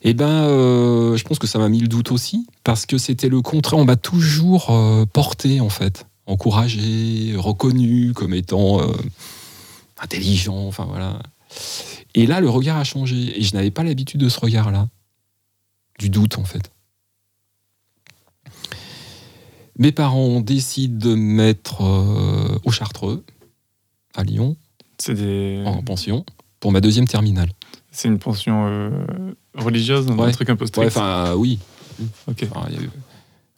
[0.00, 3.28] Eh ben, euh, je pense que ça m'a mis le doute aussi, parce que c'était
[3.28, 3.78] le contraire.
[3.78, 8.80] On m'a toujours euh, porté, en fait, encouragé, reconnu comme étant
[10.00, 11.18] intelligent, enfin voilà.
[12.18, 14.88] Et là, le regard a changé, et je n'avais pas l'habitude de ce regard-là,
[16.00, 16.72] du doute, en fait.
[19.78, 23.24] Mes parents décident de me mettre euh, au Chartreux,
[24.16, 24.56] à Lyon,
[25.06, 25.62] des...
[25.64, 26.26] en pension,
[26.58, 27.52] pour ma deuxième terminale.
[27.92, 28.90] C'est une pension euh,
[29.54, 30.86] religieuse, un truc un peu strict.
[30.86, 31.60] Ouais, enfin, oui,
[32.26, 32.48] ok.
[32.50, 32.70] Enfin, a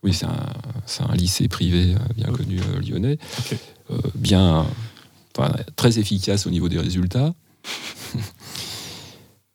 [0.02, 3.16] oui, c'est un, lycée privé euh, bien connu lyonnais,
[4.16, 4.66] bien,
[5.76, 7.32] très efficace au niveau des résultats.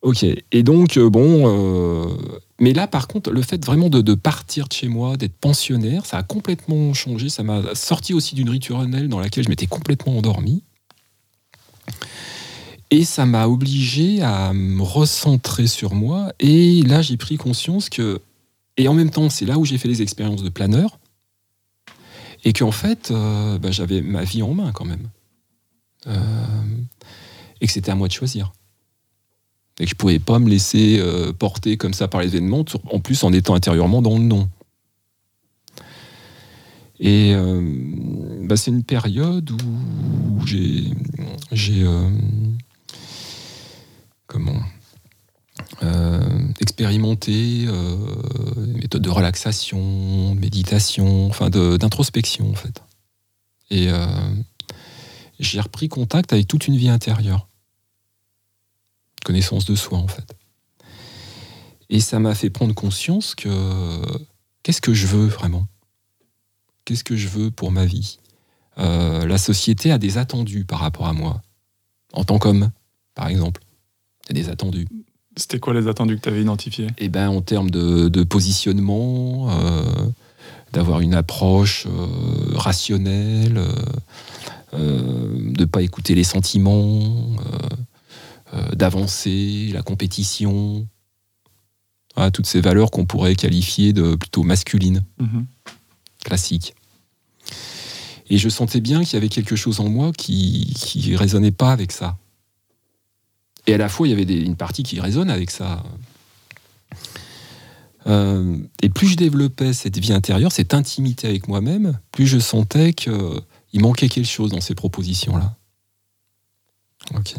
[0.06, 2.16] ok, et donc, euh, bon, euh,
[2.60, 6.20] mais là, par contre, le fait vraiment de, partir de chez moi, d'être pensionnaire, ça
[6.20, 7.28] a complètement changé.
[7.28, 10.62] Ça m'a sorti aussi d'une rituelle dans laquelle je m'étais complètement endormi.
[12.92, 16.32] Et ça m'a obligé à me recentrer sur moi.
[16.40, 18.22] Et là, j'ai pris conscience que
[18.78, 21.00] et en même temps, c'est là où j'ai fait les expériences de planeur.
[22.44, 25.10] Et qu'en fait, euh, bah, j'avais ma vie en main quand même.
[27.60, 28.52] Et que c'était à moi de choisir.
[29.80, 33.00] Et que je pouvais pas me laisser euh, porter comme ça par l'événement, sur- en
[33.00, 34.50] plus en étant intérieurement dans le non.
[37.00, 37.62] Et euh,
[38.44, 40.94] bah, c'est une période où j'ai.
[41.84, 42.10] euh,
[44.28, 44.60] comment
[46.60, 47.96] expérimenter euh,
[48.58, 52.82] des méthodes de relaxation, de méditation, enfin de- d'introspection en fait.
[53.72, 53.90] Et
[55.40, 57.48] j'ai repris contact avec toute une vie intérieure,
[59.26, 60.36] connaissance de soi en fait.
[61.90, 63.50] Et ça m'a fait prendre conscience que
[64.64, 65.68] qu'est-ce que je veux vraiment?
[66.86, 68.20] Qu'est-ce que je veux pour ma vie?
[68.78, 71.42] Euh, La société a des attendus par rapport à moi,
[72.14, 72.72] en tant qu'homme,
[73.16, 73.62] par exemple.
[74.30, 74.88] Il y a des attendus.
[75.38, 76.88] C'était quoi les attendus que tu avais identifiés?
[76.98, 79.84] Eh ben, en termes de, de positionnement, euh,
[80.74, 83.60] d'avoir une approche euh, rationnelle,
[84.74, 87.36] de ne pas écouter les sentiments,
[88.74, 90.88] d'avancer, la compétition.
[92.16, 95.46] Voilà, toutes ces valeurs qu'on pourrait qualifier de plutôt masculines, Mhm.
[96.24, 96.74] classiques.
[98.30, 101.72] Et je sentais bien qu'il y avait quelque chose en moi qui qui résonnait pas
[101.72, 102.18] avec ça.
[103.68, 105.84] Et à la fois, il y avait des- une partie qui résonne avec ça.
[108.08, 112.94] Euh, et plus je développais cette vie intérieure, cette intimité avec moi-même, plus je sentais
[112.94, 113.12] qu'il
[113.82, 115.56] manquait quelque chose dans ces propositions-là.
[117.16, 117.36] Ok.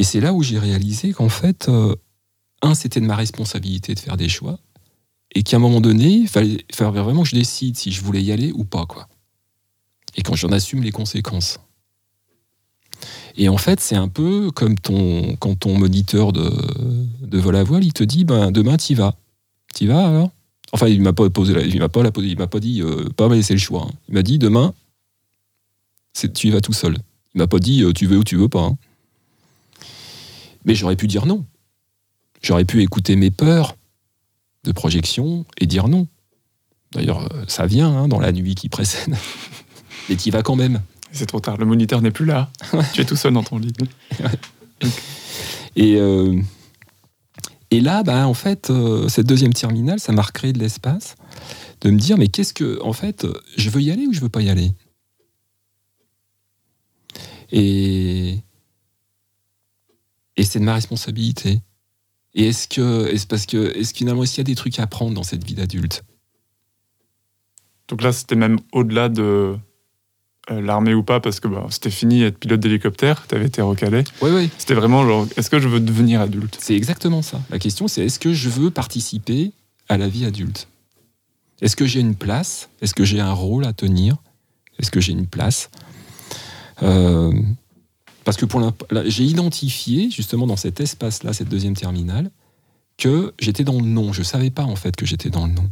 [0.00, 1.94] Et c'est là où j'ai réalisé qu'en fait, euh,
[2.62, 4.58] un, c'était de ma responsabilité de faire des choix,
[5.34, 8.32] et qu'à un moment donné, il fallait, vraiment que je décide si je voulais y
[8.32, 9.08] aller ou pas, quoi.
[10.16, 11.60] Et quand j'en assume les conséquences.
[13.36, 16.50] Et en fait, c'est un peu comme ton, quand ton moniteur de,
[17.20, 19.18] de vol à voile, il te dit, ben, demain, t'y vas.
[19.74, 20.30] T'y vas alors?
[20.72, 23.06] Enfin, il m'a pas posé, la- il m'a pas, la il m'a pas dit, euh,
[23.10, 23.82] pas me laisser le choix.
[23.86, 23.92] hein.
[24.08, 24.72] Il m'a dit, demain,
[26.14, 26.96] tu y vas tout seul.
[27.34, 28.62] Il m'a pas dit, euh, tu veux ou tu veux pas.
[28.64, 28.78] hein.
[30.64, 31.46] Mais j'aurais pu dire non.
[32.42, 33.76] J'aurais pu écouter mes peurs
[34.64, 36.06] de projection et dire non.
[36.92, 39.14] D'ailleurs, euh, ça vient hein, dans la nuit qui précède.
[40.08, 40.80] Mais t'y vas quand même.
[41.12, 42.50] C'est trop tard, le moniteur n'est plus là.
[42.92, 43.72] tu es tout seul dans ton lit.
[45.76, 46.40] Et, euh,
[47.70, 51.16] et là, bah, en fait, euh, cette deuxième terminale, ça m'a recréé de l'espace
[51.80, 54.28] de me dire, mais qu'est-ce que, en fait, je veux y aller ou je veux
[54.28, 54.72] pas y aller?
[57.52, 58.38] Et,
[60.40, 61.60] et c'est de ma responsabilité.
[62.32, 64.84] Et est-ce que, est-ce parce que, est-ce finalement, est-ce qu'il y a des trucs à
[64.84, 66.02] apprendre dans cette vie d'adulte?
[67.88, 69.54] Donc là, c'était même au-delà de
[70.50, 73.60] euh, l'armée ou pas, parce que bah, c'était fini être pilote d'hélicoptère, tu avais été
[73.60, 74.02] recalé.
[74.22, 74.50] Oui, oui.
[74.56, 76.56] C'était vraiment genre, est-ce que je veux devenir adulte?
[76.58, 77.42] C'est exactement ça.
[77.50, 79.52] La question, c'est est-ce que je veux participer
[79.90, 80.68] à la vie adulte?
[81.60, 82.70] Est-ce que j'ai une place?
[82.80, 84.16] Est-ce que j'ai un rôle à tenir?
[84.78, 85.68] Est-ce que j'ai une place?
[86.82, 87.30] Euh,
[88.24, 88.60] Parce que pour
[89.06, 92.30] j'ai identifié justement dans cet espace-là, cette deuxième terminale,
[92.98, 94.12] que j'étais dans le non.
[94.12, 95.70] Je savais pas en fait que j'étais dans le non.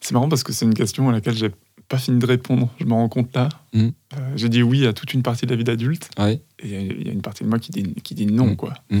[0.00, 1.50] C'est marrant parce que c'est une question à laquelle j'ai
[1.88, 2.68] pas fini de répondre.
[2.78, 3.48] Je me rends compte là.
[3.72, 3.88] Mm.
[4.16, 6.40] Euh, j'ai dit oui à toute une partie de la vie d'adulte, Ouais.
[6.60, 8.56] et il y a- il une partie de moi qui dit, qui dit non, Mm.
[8.56, 8.74] quoi.
[8.90, 9.00] ouais,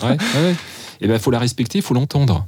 [0.00, 0.54] ouais.
[1.00, 2.46] Et ben, faut la respecter, faut l'entendre.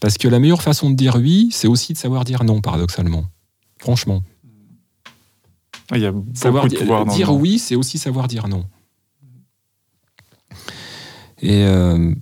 [0.00, 3.26] Parce que la meilleure façon de dire oui, c'est aussi de savoir dire non, paradoxalement.
[3.78, 4.22] Franchement.
[5.94, 8.26] Il y a beaucoup Savoir de di- pouvoir dans le dire oui, c'est aussi savoir
[8.28, 8.66] dire non.
[11.40, 12.12] Et euh,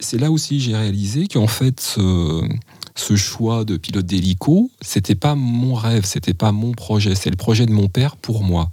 [0.00, 2.46] c'est là aussi j'ai réalisé qu'en fait, ce,
[2.94, 7.36] ce choix de pilote d'hélico, c'était pas mon rêve, c'était pas mon projet, c'est le
[7.36, 8.70] projet de mon père pour moi.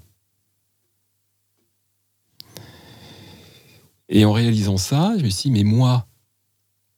[4.10, 6.06] Et en réalisant ça, je me suis dit, mais moi,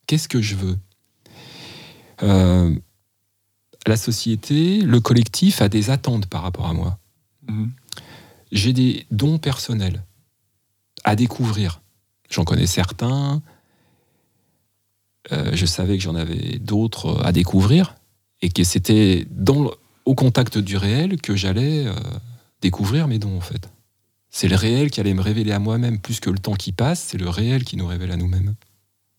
[0.08, 0.78] qu'est-ce que je veux?
[2.24, 2.76] Euh,
[3.88, 6.98] La société, le collectif a des attentes par rapport à moi.
[7.48, 7.72] Mhm.
[8.52, 10.04] J'ai des dons personnels
[11.04, 11.82] à découvrir.
[12.30, 13.42] J'en connais certains.
[15.32, 17.96] Euh, je savais que j'en avais d'autres à découvrir
[18.42, 19.72] et que c'était dans le-
[20.06, 21.94] au contact du réel que j'allais euh,
[22.62, 23.70] découvrir mes dons en fait.
[24.30, 27.02] C'est le réel qui allait me révéler à moi-même plus que le temps qui passe,
[27.02, 28.56] c'est le réel qui nous révèle à nous-mêmes.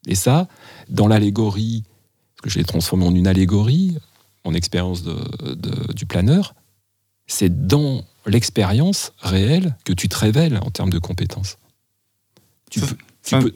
[0.07, 0.48] Et ça,
[0.90, 1.85] dans l'allégorie,
[2.37, 3.96] parce que je l'ai transformé en une allégorie,
[4.44, 6.54] en expérience de- de- du planeur,
[7.26, 11.59] c'est dans l'expérience réelle que tu te révèles en termes de compétences.
[12.70, 13.54] Tu, Ça- peux, tu ça- peux-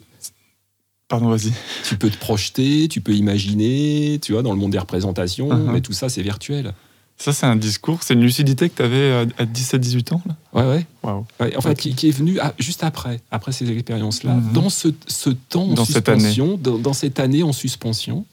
[1.07, 1.51] Pardon, vas-y.
[1.87, 5.71] tu peux te projeter, tu peux imaginer, tu vois, dans le monde des représentations, Mhm.
[5.71, 6.73] mais tout ça, c'est virtuel.
[7.17, 10.35] Ça, c'est un discours, c'est une lucidité que tu avais à, à 17-18 ans, là?
[10.53, 11.13] Ouais, ouais.
[11.41, 14.53] Ouais, en fait, qui, qui est venu à- juste après, après ces expériences-là, Mhm.
[14.53, 18.25] dans ce, ce temps en Dans cette suspension, dans, dans cette année en suspension.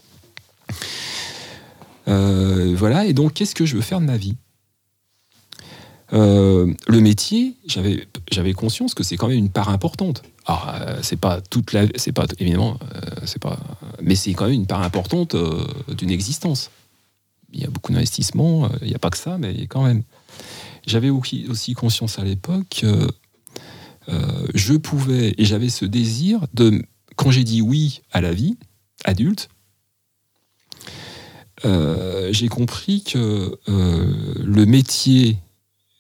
[2.09, 4.37] Euh, voilà, et donc, qu'est-ce que je veux faire de ma vie?
[6.13, 10.23] Euh, Le métier, j'avais conscience que c'est quand même une part importante.
[10.47, 12.79] Alors, euh, c'est pas toute la, c'est pas évidemment,
[13.25, 13.59] c'est pas,
[14.01, 15.35] mais c'est quand même une part importante
[15.89, 16.71] d'une existence.
[17.53, 20.03] Il y a beaucoup d'investissements, il n'y a pas que ça, mais quand même.
[20.87, 23.09] J'avais aussi conscience à l'époque que
[24.55, 26.81] je pouvais, et j'avais ce désir de,
[27.17, 28.57] quand j'ai dit oui à la vie
[29.05, 29.49] adulte,
[31.65, 35.39] euh, j'ai compris que euh, le métier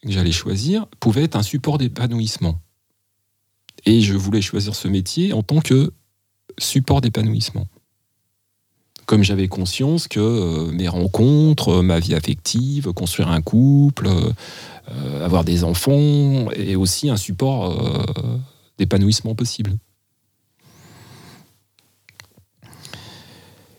[0.02, 2.60] que j'allais choisir pouvait être un support d'épanouissement.
[3.86, 5.92] Et je voulais choisir ce métier en tant que
[6.58, 7.66] support d'épanouissement.
[9.06, 14.08] Comme j'avais conscience que euh, mes rencontres, ma vie affective, construire un couple,
[15.20, 17.76] avoir des enfants est aussi un support
[18.78, 19.76] d'épanouissement possible.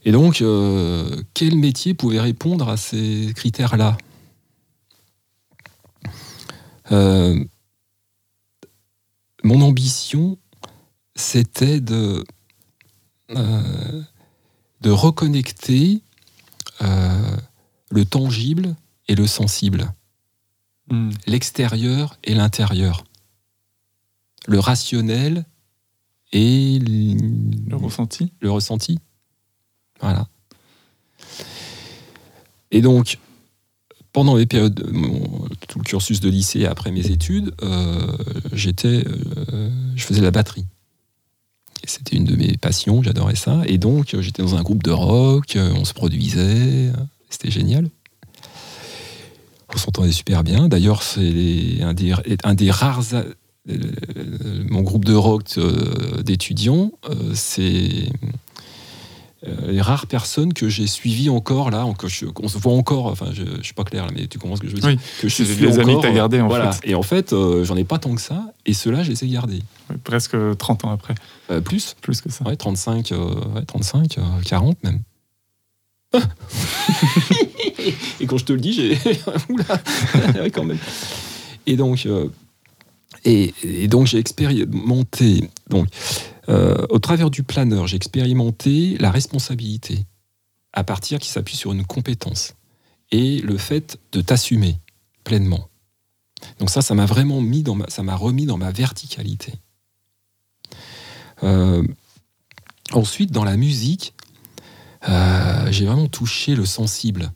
[0.08, 3.98] Et donc, euh, quel métier pouvait répondre à ces critères-là?
[6.94, 7.44] Euh,
[9.44, 10.38] Mon ambition,
[11.14, 12.24] c'était de,
[13.32, 14.02] euh,
[14.80, 16.02] de reconnecter
[16.80, 18.76] le tangible
[19.10, 19.94] et le sensible
[20.90, 21.10] Mm.
[21.26, 23.04] l'extérieur et l'intérieur,
[24.48, 25.44] le rationnel
[26.32, 27.18] et l-
[27.68, 29.00] Le ressenti le ressenti.
[30.02, 30.28] Voilà.
[32.72, 33.18] Et donc,
[34.18, 34.84] pendant les périodes,
[35.68, 38.18] tout le cursus de lycée après mes études, euh,
[38.52, 40.66] j'étais, euh, je faisais la batterie.
[41.86, 43.62] C'était une de mes passions, j'adorais ça.
[43.68, 46.92] Et donc, euh, j'étais dans un groupe de rock, on se produisait,
[47.30, 47.90] c'était génial.
[49.74, 50.68] On s'entendait super bien.
[50.68, 53.04] D'ailleurs, c'est un des, un des rares.
[53.68, 55.60] mon groupe de rock
[56.24, 56.92] d'étudiants,
[57.36, 58.10] c'est
[59.44, 63.06] les rares personnes que j'ai suivies encore là, que je- qu'on se voit encore.
[63.06, 64.90] Enfin, je, je suis pas clair là, mais tu comprends ce que je veux dire
[64.90, 66.72] Oui, Que je c'est suis les amis que t'as gardés, en voilà.
[66.72, 66.90] fait.
[66.90, 68.46] Et en fait, euh, j'en ai pas tant que ça.
[68.66, 69.62] Et ceux-là, je les ai gardés.
[70.04, 71.14] Presque 30 ans après,
[71.52, 72.44] Euh, plus plus que ça.
[72.46, 73.18] Ouais, 35, euh,
[73.56, 75.00] ouais, 35 euh, 40 même.
[78.20, 78.98] Et quand je te le dis, j'ai.
[79.50, 79.64] Oula
[80.42, 80.78] Ouais, quand même.
[81.66, 82.28] Et donc, euh,
[83.26, 85.50] et, et donc j'ai expérimenté.
[85.70, 85.88] Donc,
[86.50, 90.06] euh, au travers du planeur, j'ai expérimenté la responsabilité
[90.74, 92.54] à partir qui s'appuie sur une compétence
[93.12, 94.80] et le fait de t'assumer
[95.24, 95.70] pleinement.
[96.60, 99.54] Donc ça, ça m'a vraiment mis dans ma, ça m'a remis dans ma verticalité.
[101.44, 101.84] Euh,
[102.92, 104.14] ensuite, dans la musique,
[105.10, 107.32] euh, j'ai vraiment touché le sensible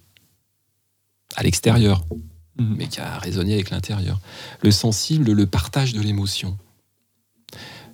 [1.36, 2.04] à l'extérieur,
[2.58, 2.76] Mhm.
[2.78, 4.20] mais qui a résonné avec l'intérieur.
[4.62, 6.58] Le sensible, le partage de l'émotion.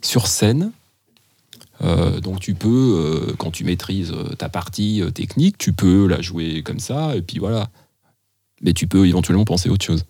[0.01, 0.71] Sur scène,
[1.81, 6.07] euh, donc tu peux, euh, quand tu maîtrises euh, ta partie euh, technique, tu peux
[6.07, 7.69] la jouer comme ça, et puis voilà.
[8.61, 10.05] Mais tu peux éventuellement penser autre chose.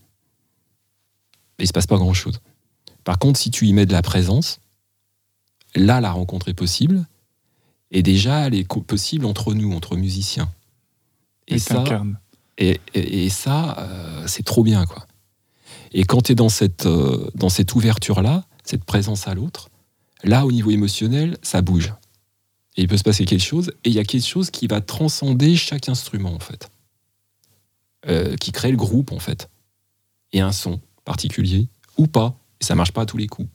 [1.60, 2.40] Mais il se passe pas grand-chose.
[3.04, 4.60] Par contre, si tu y mets de la présence,
[5.76, 7.06] là, la rencontre est possible.
[7.92, 10.50] Et déjà, elle est possible entre nous, entre musiciens.
[11.48, 11.76] Et, Et ça,
[12.58, 13.88] et, et- et ça
[14.28, 15.06] c'est trop bien, quoi.
[15.94, 16.86] Et quand tu es dans cette,
[17.36, 19.70] dans cette ouverture-là, cette présence à l'autre,
[20.24, 21.94] là, au niveau émotionnel, ça bouge.
[22.76, 24.82] Et il peut se passer quelque chose, et il y a quelque chose qui va
[24.82, 26.70] transcender chaque instrument, en fait.
[28.08, 29.50] Euh, qui crée le groupe, en fait.
[30.32, 32.38] Et un son particulier, ou pas.
[32.62, 33.50] Et ça marche pas à tous les coups.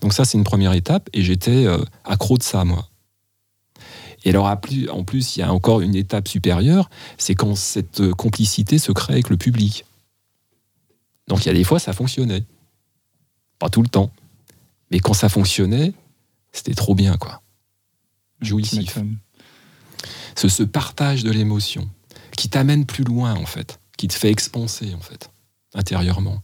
[0.00, 2.88] Donc ça, c'est une première étape, et j'étais euh, accro de ça, moi.
[4.24, 8.12] Et alors, en plus, il y a encore une étape supérieure, c'est quand cette euh,
[8.12, 9.84] complicité se crée avec le public.
[11.28, 12.44] Donc il y a des fois, ça fonctionnait.
[13.58, 14.10] Pas tout le temps.
[14.90, 15.92] Mais quand ça fonctionnait,
[16.52, 17.42] c'était trop bien, quoi.
[18.42, 18.78] Tu Jouissif.
[18.96, 19.16] m'étonnes.
[20.36, 21.88] Ce, ce partage de l'émotion
[22.36, 23.78] qui t'amène plus loin, en fait.
[23.96, 25.30] Qui te fait expanser, en fait,
[25.74, 26.42] intérieurement.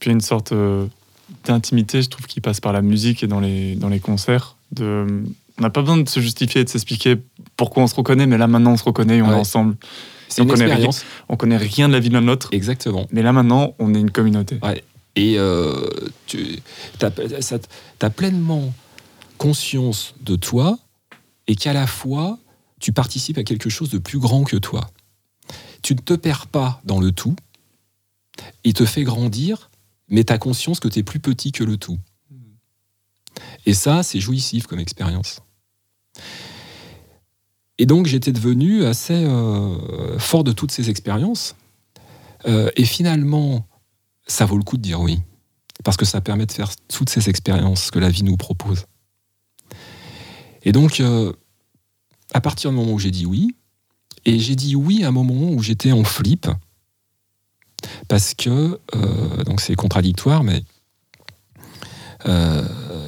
[0.00, 0.86] Puis une sorte euh,
[1.44, 4.56] d'intimité, je trouve, qui passe par la musique et dans les, dans les concerts.
[4.72, 5.06] De...
[5.58, 7.16] On n'a pas besoin de se justifier et de s'expliquer
[7.56, 9.34] pourquoi on se reconnaît, mais là maintenant on se reconnaît et on Ouais.
[9.36, 9.76] est ensemble.
[10.28, 11.04] C'est On connaît expérience.
[11.30, 13.06] On connaît rien de la vie de l'un de l'autre, Exactement.
[13.10, 14.58] mais là maintenant on est une communauté.
[15.16, 15.88] Et euh,
[16.26, 16.62] tu
[17.00, 18.72] as, pleinement
[19.38, 20.78] conscience de toi
[21.46, 22.38] et qu'à la fois,
[22.80, 24.90] tu participes à quelque chose de plus grand que toi.
[25.82, 27.34] Tu ne te perds pas dans le tout,
[28.64, 29.70] il te fait grandir,
[30.08, 31.98] mais tu as conscience que tu es plus petit que le tout.
[33.64, 35.40] Et ça, c'est jouissif comme expérience.
[37.78, 41.56] Et donc, j'étais devenu assez euh, fort de toutes ces expériences.
[42.46, 43.66] Euh, et finalement,
[44.26, 45.20] ça vaut le coup de dire oui.
[45.84, 48.86] Parce que ça permet de faire toutes ces expériences que la vie nous propose.
[50.62, 51.32] Et donc, euh,
[52.34, 53.54] à partir du moment où j'ai dit oui,
[54.24, 56.48] et j'ai dit oui à un moment où j'étais en flip,
[58.08, 60.64] parce que, euh, donc c'est contradictoire, mais
[62.26, 62.66] euh,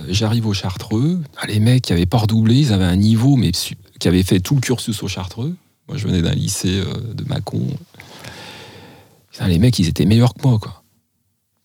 [0.09, 3.51] j'arrive au Chartreux, ah, les mecs qui avaient pas redoublé, ils avaient un niveau, mais
[3.51, 5.57] qui avaient fait tout le cursus au Chartreux.
[5.89, 6.83] Moi, je venais d'un lycée
[7.15, 7.67] de Mâcon.
[9.47, 10.78] Les mecs, ils étaient meilleurs que moi, quoi.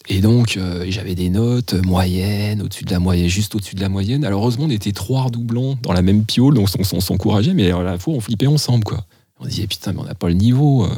[0.10, 3.90] Et donc, euh, j'avais des notes moyennes, au-dessus de la moyenne, juste au-dessus de la
[3.90, 4.26] moyenne.
[4.26, 7.82] Alors, heureusement, on était trois redoublants dans la même piole, donc on, s'encourageait, mais à
[7.82, 9.06] la fois, on flippait ensemble, quoi.
[9.40, 10.84] On disait, putain, mais on n'a pas le niveau.
[10.84, 10.90] euh.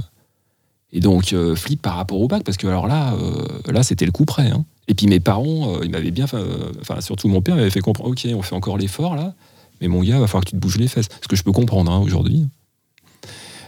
[0.91, 4.05] Et donc, euh, flip par rapport au bac, parce que alors là, euh, là c'était
[4.05, 4.49] le coup près.
[4.49, 4.65] hein.
[4.87, 6.25] Et puis, mes parents, ils m'avaient bien.
[6.81, 9.33] Enfin, surtout mon père m'avait fait comprendre, ok, on fait encore l'effort, là,
[9.81, 11.09] mais mon gars, va falloir que tu te bouges les fesses.
[11.21, 12.47] Ce que je peux comprendre hein, aujourd'hui.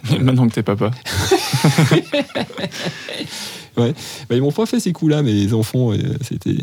[0.21, 0.91] Maintenant que t'es papa.
[3.77, 3.91] Bah,
[4.31, 6.57] ils m'ont pas fait ces coups-là, mais les enfants, euh, c'était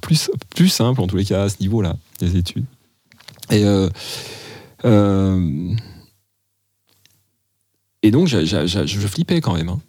[0.00, 2.64] plus, plus simple en tous les cas à ce niveau-là, des études.
[3.50, 3.88] Et, euh,
[4.84, 5.74] euh,
[8.02, 9.68] et donc, je flippais quand même.
[9.68, 9.80] hein.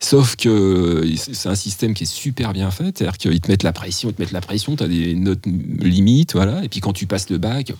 [0.00, 3.72] Sauf que c'est un système qui est super bien fait, c'est-à-dire qu'ils te mettent la
[3.72, 6.92] pression, ils te mettent la pression, tu as des notes limites, voilà, et puis quand
[6.92, 7.72] tu passes le bac,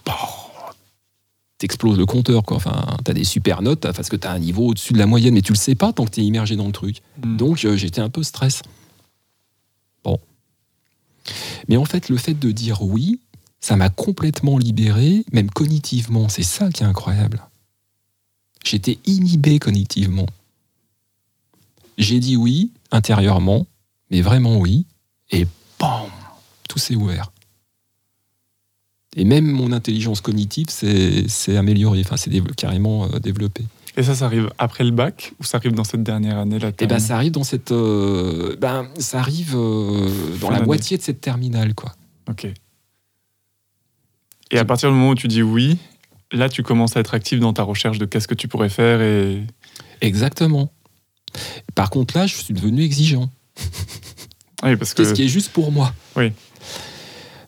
[1.58, 2.56] t'exploses le compteur, quoi.
[2.56, 5.42] Enfin, t'as des super notes parce que t'as un niveau au-dessus de la moyenne, mais
[5.42, 7.02] tu le sais pas tant que t'es immergé dans le truc.
[7.22, 7.36] Mm.
[7.36, 8.62] Donc euh, j'étais un peu stress.
[10.02, 10.18] Bon.
[11.68, 13.20] Mais en fait, le fait de dire oui,
[13.60, 16.28] ça m'a complètement libéré, même cognitivement.
[16.28, 17.42] C'est ça qui est incroyable.
[18.64, 20.26] J'étais inhibé cognitivement.
[21.96, 23.66] J'ai dit oui, intérieurement,
[24.10, 24.86] mais vraiment oui,
[25.30, 25.46] et
[25.78, 26.10] bam,
[26.68, 27.30] tout s'est ouvert.
[29.16, 33.64] Et même mon intelligence cognitive s'est améliorée, enfin, c'est carrément euh, développé.
[33.96, 36.72] Et ça, ça arrive après le bac ou ça arrive dans cette dernière année là
[36.80, 40.08] Eh ben, ça arrive dans cette, euh, ben, ça arrive euh,
[40.40, 41.94] dans la moitié de cette terminale, quoi.
[42.28, 42.48] Ok.
[44.50, 45.78] Et à partir du moment où tu dis oui,
[46.32, 49.00] là, tu commences à être actif dans ta recherche de qu'est-ce que tu pourrais faire
[49.00, 49.42] et.
[50.00, 50.72] Exactement.
[51.74, 53.30] Par contre, là, je suis devenu exigeant.
[54.62, 55.02] Oui, parce que.
[55.02, 55.92] Qu'est-ce qui est juste pour moi.
[56.16, 56.32] Oui.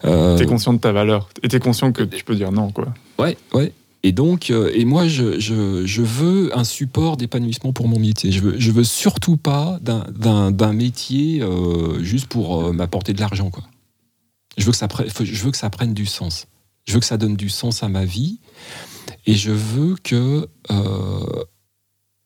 [0.05, 0.37] Euh...
[0.37, 1.29] T'es conscient de ta valeur.
[1.43, 2.93] Et t'es conscient que tu peux dire non, quoi.
[3.19, 3.73] Ouais, ouais.
[4.07, 8.31] Et donc, euh, et moi, je, je, je, veux un support d'épanouissement pour mon métier.
[8.31, 13.51] Je veux, je veux surtout pas d'un métier euh, juste pour euh, m'apporter de l'argent,
[13.51, 13.65] quoi.
[14.59, 14.87] Je veux, que ça
[15.21, 16.47] je veux que ça prenne du sens.
[16.87, 18.39] Je veux que ça donne du sens à ma vie.
[19.27, 20.49] Et je veux que.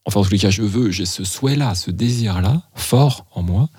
[0.05, 3.71] Enfin, en tous les cas, je veux, j'ai ce souhait-là, ce désir-là, fort en moi.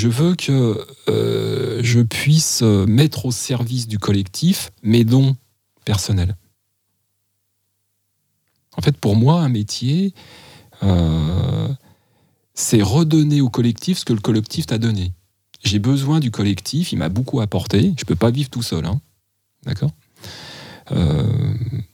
[0.00, 5.36] Je veux que euh, je puisse mettre au service du collectif mes dons
[5.84, 6.38] personnels.
[8.78, 10.14] En fait, pour moi, un métier,
[10.82, 11.68] euh,
[12.54, 15.12] c'est redonner au collectif ce que le collectif t'a donné.
[15.62, 17.82] J'ai besoin du collectif, il m'a beaucoup apporté.
[17.82, 18.86] Je ne peux pas vivre tout seul.
[18.86, 19.02] Hein.
[19.66, 19.90] D'accord?
[20.92, 21.26] Euh,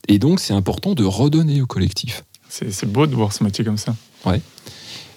[0.07, 2.23] Et donc, c'est important de redonner au collectif.
[2.49, 3.97] C'est beau de voir ce métier comme ça.
[4.25, 4.41] Ouais.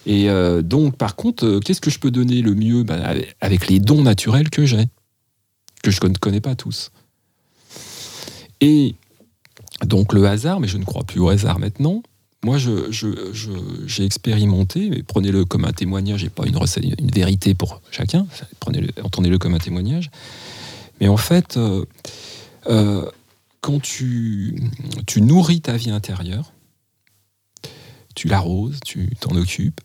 [0.10, 3.68] Et euh, donc, par contre, euh, qu'est-ce que je peux donner le mieux bah, Avec
[3.68, 4.86] les dons naturels que j'ai,
[5.84, 6.92] que je ne connais pas tous?
[8.60, 8.96] Et
[9.86, 12.02] donc, le hasard, mais je ne crois plus au hasard maintenant.
[12.44, 17.54] Moi, j'ai je, expérimenté, mais prenez-le comme un témoignage et pas une, recette, une vérité
[17.54, 18.26] pour chacun.
[18.60, 20.10] Prenez-le, entendez-le comme un témoignage.
[21.00, 23.12] Mais en fait, euh,
[23.62, 24.60] quand tu,
[25.06, 26.52] tu nourris ta vie intérieure,
[28.16, 29.82] tu l'arroses, tu t'en occupes,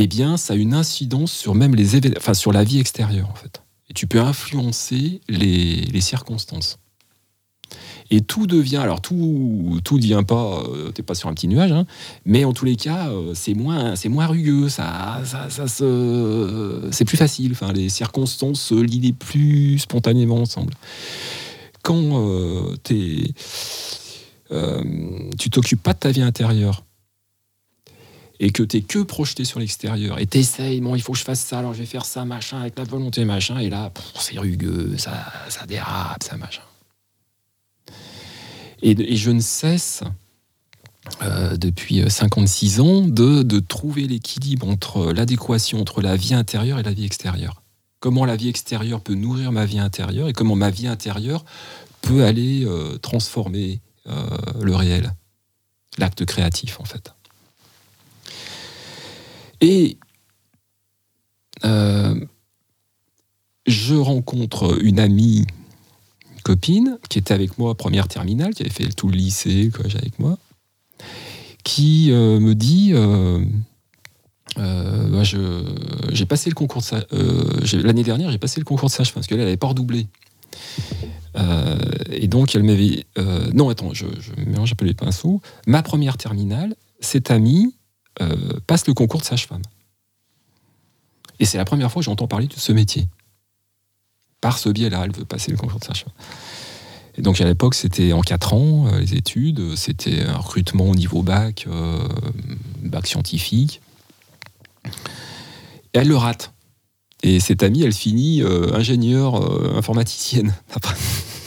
[0.00, 3.34] eh bien, ça a une incidence sur même les enfin, sur la vie extérieure, en
[3.34, 3.62] fait.
[3.90, 6.78] Et tu peux influencer les, les circonstances.
[8.10, 11.72] Et tout devient, alors tout tout devient pas, euh, t'es pas sur un petit nuage,
[11.72, 11.84] hein,
[12.24, 16.88] mais en tous les cas, euh, c'est moins c'est moins rugueux, ça, ça, ça se,
[16.92, 17.52] c'est plus facile.
[17.52, 20.74] Enfin, les circonstances se lient plus spontanément ensemble.
[21.82, 23.34] Quand euh, t'es,
[25.38, 26.84] tu t'occupes pas de ta vie intérieure
[28.40, 31.40] et que t'es que projeté sur l'extérieur et t'essayes, bon, il faut que je fasse
[31.40, 34.96] ça, alors je vais faire ça, machin, avec la volonté, machin, et là, c'est rugueux,
[34.96, 36.62] ça, ça dérape, ça, machin.
[38.82, 40.04] Et, je ne cesse,
[41.22, 46.84] euh, depuis 56 ans, de, de trouver l'équilibre entre l'adéquation entre la vie intérieure et
[46.84, 47.62] la vie extérieure.
[48.00, 51.44] Comment la vie extérieure peut nourrir ma vie intérieure et comment ma vie intérieure
[52.00, 54.24] peut aller euh, transformer euh,
[54.60, 55.12] le réel,
[55.98, 57.12] l'acte créatif en fait.
[59.60, 59.98] Et
[63.66, 65.46] je rencontre une amie
[66.48, 70.18] copine qui était avec moi première terminale, qui avait fait tout le lycée quoi, avec
[70.18, 70.38] moi,
[71.62, 73.44] qui euh, me dit euh,
[74.56, 75.24] euh,
[76.12, 76.82] j'ai passé le concours
[77.74, 80.06] l'année dernière, j'ai passé le concours de sage parce qu'elle n'avait pas redoublé.
[82.10, 83.04] et donc elle m'avait
[83.52, 85.42] non attends, je, je mélange un peu les pinceaux.
[85.66, 87.74] Ma première terminale, cette amie
[88.66, 89.62] passe le concours de sage-femme.
[91.40, 93.08] Et c'est la première fois que j'entends parler de ce métier
[94.40, 96.12] par ce biais-là, elle veut passer le concours de sage-femme.
[97.16, 100.94] Et donc à l'époque, c'était en 4 ans, euh, les études, c'était un recrutement au
[100.94, 101.98] niveau bac, euh,
[102.82, 103.80] bac scientifique.
[105.94, 106.52] Et elle le rate.
[107.24, 110.54] Et cette amie, elle finit euh, ingénieure informaticienne.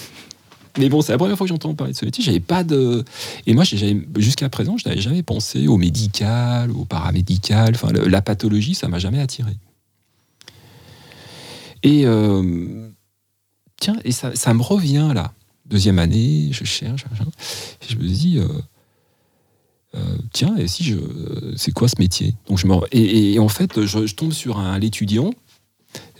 [0.77, 2.23] Mais bon, c'est la première fois que j'entends parler de ce métier.
[2.23, 3.03] J'avais pas de.
[3.45, 3.63] Et moi,
[4.17, 7.73] jusqu'à présent, je n'avais jamais pensé au médical, au paramédical.
[7.75, 9.51] Enfin, la pathologie, ça m'a jamais attiré.
[11.83, 12.89] Et euh,
[13.79, 15.33] tiens, et ça, me revient là.
[15.65, 17.05] Deuxième année, je cherche,
[17.87, 18.47] je me dis, euh,
[19.95, 20.97] euh, tiens, et si je,
[21.55, 22.35] c'est quoi ce métier?
[22.47, 25.31] Donc je me, et, en fait, je, tombe sur un l'étudiant,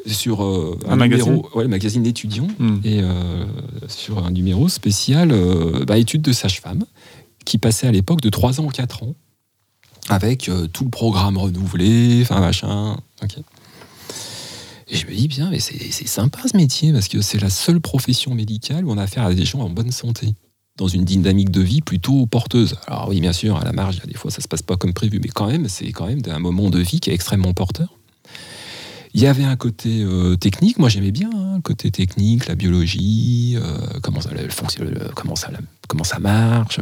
[0.06, 2.80] sur un, numéro, ouais, magazine l'étudiant, hmm.
[2.84, 3.02] et
[3.88, 5.34] sur un numéro spécial,
[5.86, 6.86] bah, études de sage-femme,
[7.46, 9.16] qui passait à l'époque de 3 ans ou 4 ans,
[10.10, 12.98] avec tout le programme renouvelé, enfin machin.
[13.24, 13.38] ok
[14.92, 17.80] et je me dis, bien, mais c'est sympa ce métier, parce que c'est la seule
[17.80, 20.36] profession médicale où on a affaire à des gens en bonne santé,
[20.76, 22.76] dans une dynamique de vie plutôt porteuse.
[22.88, 25.22] Alors oui, bien sûr, à la marge, des fois, ça se passe pas comme prévu,
[25.24, 27.98] mais quand même, c'est quand même un moment de vie qui est extrêmement porteur.
[29.14, 32.56] Il y avait un côté euh, technique, moi j'aimais bien, hein, le côté technique, la
[32.56, 35.50] biologie, euh, comment, ça, fonctionne, comment, ça,
[35.88, 36.80] comment ça marche.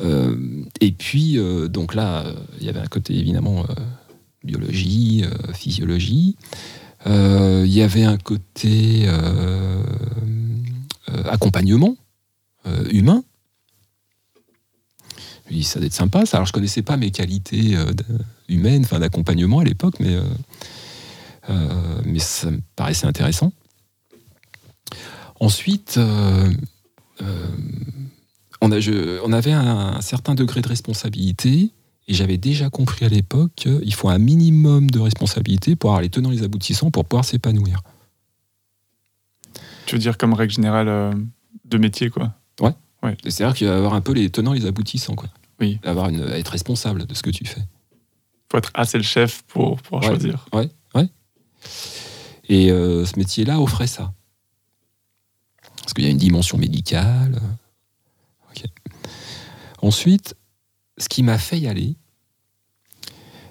[0.00, 0.36] Euh,
[0.80, 1.38] et puis,
[1.70, 2.24] donc là,
[2.60, 3.64] il y avait un côté évidemment
[4.44, 6.36] biologie, physiologie.
[7.06, 9.82] Euh, il y avait un côté euh,
[11.08, 11.96] euh, accompagnement
[12.66, 13.22] euh, humain.
[15.46, 16.26] Je me dis, ça doit être sympa.
[16.26, 16.38] Ça.
[16.38, 17.92] Alors, je connaissais pas mes qualités euh,
[18.48, 20.24] humaines, enfin d'accompagnement à l'époque, mais, euh, euh,
[22.04, 23.52] mais ça me paraissait intéressant.
[25.40, 26.50] Ensuite, euh,
[27.22, 27.46] euh,
[28.60, 31.70] on, a, je- on avait un, un certain degré de responsabilité.
[32.10, 36.08] Et j'avais déjà compris à l'époque qu'il faut un minimum de responsabilité pour avoir les
[36.08, 37.82] tenants et les aboutissants pour pouvoir s'épanouir.
[39.84, 41.12] Tu veux dire comme règle générale euh,
[41.66, 42.32] de métier, quoi?
[43.24, 45.14] C'est-à-dire qu'il va y avoir un peu les tenants et les aboutissants.
[45.14, 45.28] Quoi.
[45.60, 45.78] Oui.
[45.84, 47.60] Avoir une, être responsable de ce que tu fais.
[48.50, 50.08] Faut être assez le chef pour pouvoir Ouais.
[50.08, 50.46] choisir.
[50.52, 50.70] Ouais, ouais.
[52.48, 54.12] Et euh, ce métier-là offrait ça.
[55.82, 57.40] Parce qu'il y a une dimension médicale.
[58.50, 58.64] Ok.
[59.82, 60.34] Ensuite,
[60.98, 61.94] ce qui m'a fait y aller,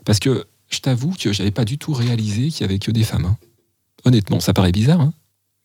[0.06, 3.04] parce que je t'avoue que j'avais pas du tout réalisé qu'il y avait que des
[3.04, 3.26] femmes.
[3.26, 3.38] hein.
[4.06, 5.14] Honnêtement, ça paraît bizarre, hein.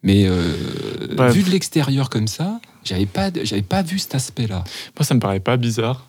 [0.03, 4.65] mais euh, Bah, vu de l'extérieur comme ça, j'avais pas, j'avais pas vu cet aspect-là.
[4.99, 6.07] Moi, ça me paraît pas bizarre.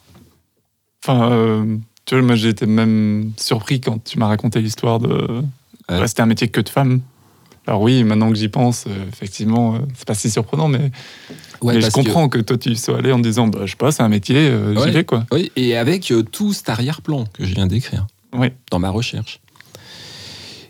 [1.04, 5.44] Enfin, euh, tu vois, moi, j'ai été même surpris quand tu m'as raconté l'histoire de.
[5.90, 6.08] Ouais.
[6.08, 7.02] C'était un métier que de femmes.
[7.66, 10.92] Alors oui, maintenant que j'y pense, euh, effectivement, euh, c'est pas si surprenant, mais,
[11.62, 12.40] Ouais, mais je parce que- comprends que...
[12.40, 14.88] toi, tu sois allé en disant, bah, je sais pas, c'est un métier, euh, Ouais.
[14.88, 15.26] j'y vais, quoi.
[15.32, 18.50] Oui, et avec euh, tout cet arrière-plan que je viens d'écrire Oui.
[18.70, 19.40] dans ma recherche.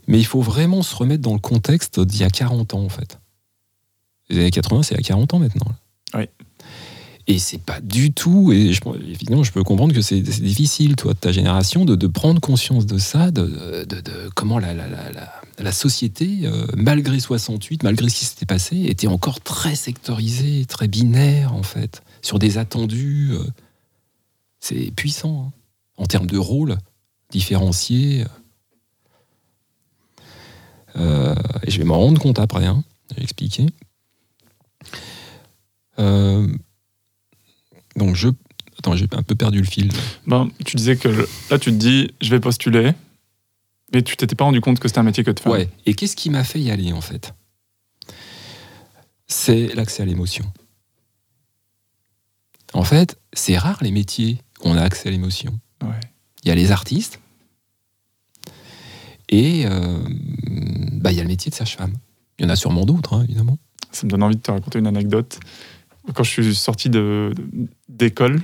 [0.08, 2.90] Mais il faut vraiment se remettre dans le contexte d'il y a 40 ans, en
[2.90, 3.18] fait.
[4.30, 5.66] Les années 80, c'est il y a 40 ans maintenant.
[5.70, 5.76] là.
[7.28, 11.14] Et c'est pas du tout, et je, évidemment, je peux comprendre que c'est difficile, toi,
[11.14, 13.90] de ta génération, de, prendre conscience de ça, de,
[14.36, 19.76] comment la, la, société, euh, malgré 68, malgré ce qui s'était passé, était encore très
[19.76, 23.30] sectorisée, très binaire, en fait, sur des attendus.
[23.32, 23.44] euh,
[24.60, 25.52] c'est puissant, hein,
[25.98, 26.78] en termes de rôle
[27.30, 28.26] différenciés.
[30.96, 32.84] Euh, et je vais m'en rendre compte après, hein,
[33.18, 33.68] expliquer.
[36.00, 36.48] Euh,
[37.96, 38.30] donc je...
[38.80, 39.92] Attends, j'ai un peu perdu le fil.
[40.26, 42.94] Ben, tu disais que le- là, tu te dis, je vais postuler,
[43.94, 45.54] mais tu t'étais pas rendu compte que c'était un métier que de femmes.
[45.54, 45.70] Ouais.
[45.86, 47.34] Et qu'est-ce qui m'a fait y aller en fait?
[49.28, 50.46] C'est l'accès à l'émotion.
[52.74, 55.60] En fait, c'est rare les métiers où on a accès à l'émotion.
[55.84, 56.00] Ouais.
[56.44, 57.20] Il y a les artistes
[59.30, 60.00] et euh,
[60.94, 61.94] bah, il y a le métier de sage-femme.
[62.40, 63.58] Il y en a sûrement d'autres, hein, évidemment.
[63.92, 65.40] Ça me donne envie de te raconter une anecdote.
[66.14, 66.90] Quand je suis sorti
[67.90, 68.42] d'école,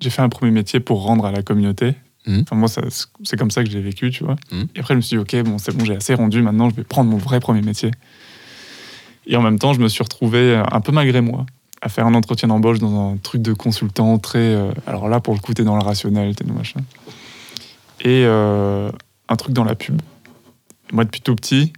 [0.00, 1.94] j'ai fait un premier métier pour rendre à la communauté.
[2.26, 2.40] Mhm.
[2.42, 2.82] Enfin, moi, ça-
[3.22, 4.36] c'est comme ça que j'ai vécu, tu vois.
[4.50, 4.66] Mhm.
[4.74, 6.74] Et après, je me suis dit, ok, bon, c'est bon, j'ai assez rendu, maintenant, je
[6.74, 7.90] vais prendre mon vrai premier métier.
[9.28, 11.46] Et en même temps, je me suis retrouvé, euh, un peu malgré moi,
[11.82, 14.38] à faire un entretien d'embauche dans un truc de consultant très.
[14.38, 16.80] euh, alors là, pour le coup, t'es dans le rationnel, t'es dans machin.
[18.00, 18.90] Et euh,
[19.28, 20.00] un truc dans la pub.
[20.92, 21.72] Moi, depuis tout petit,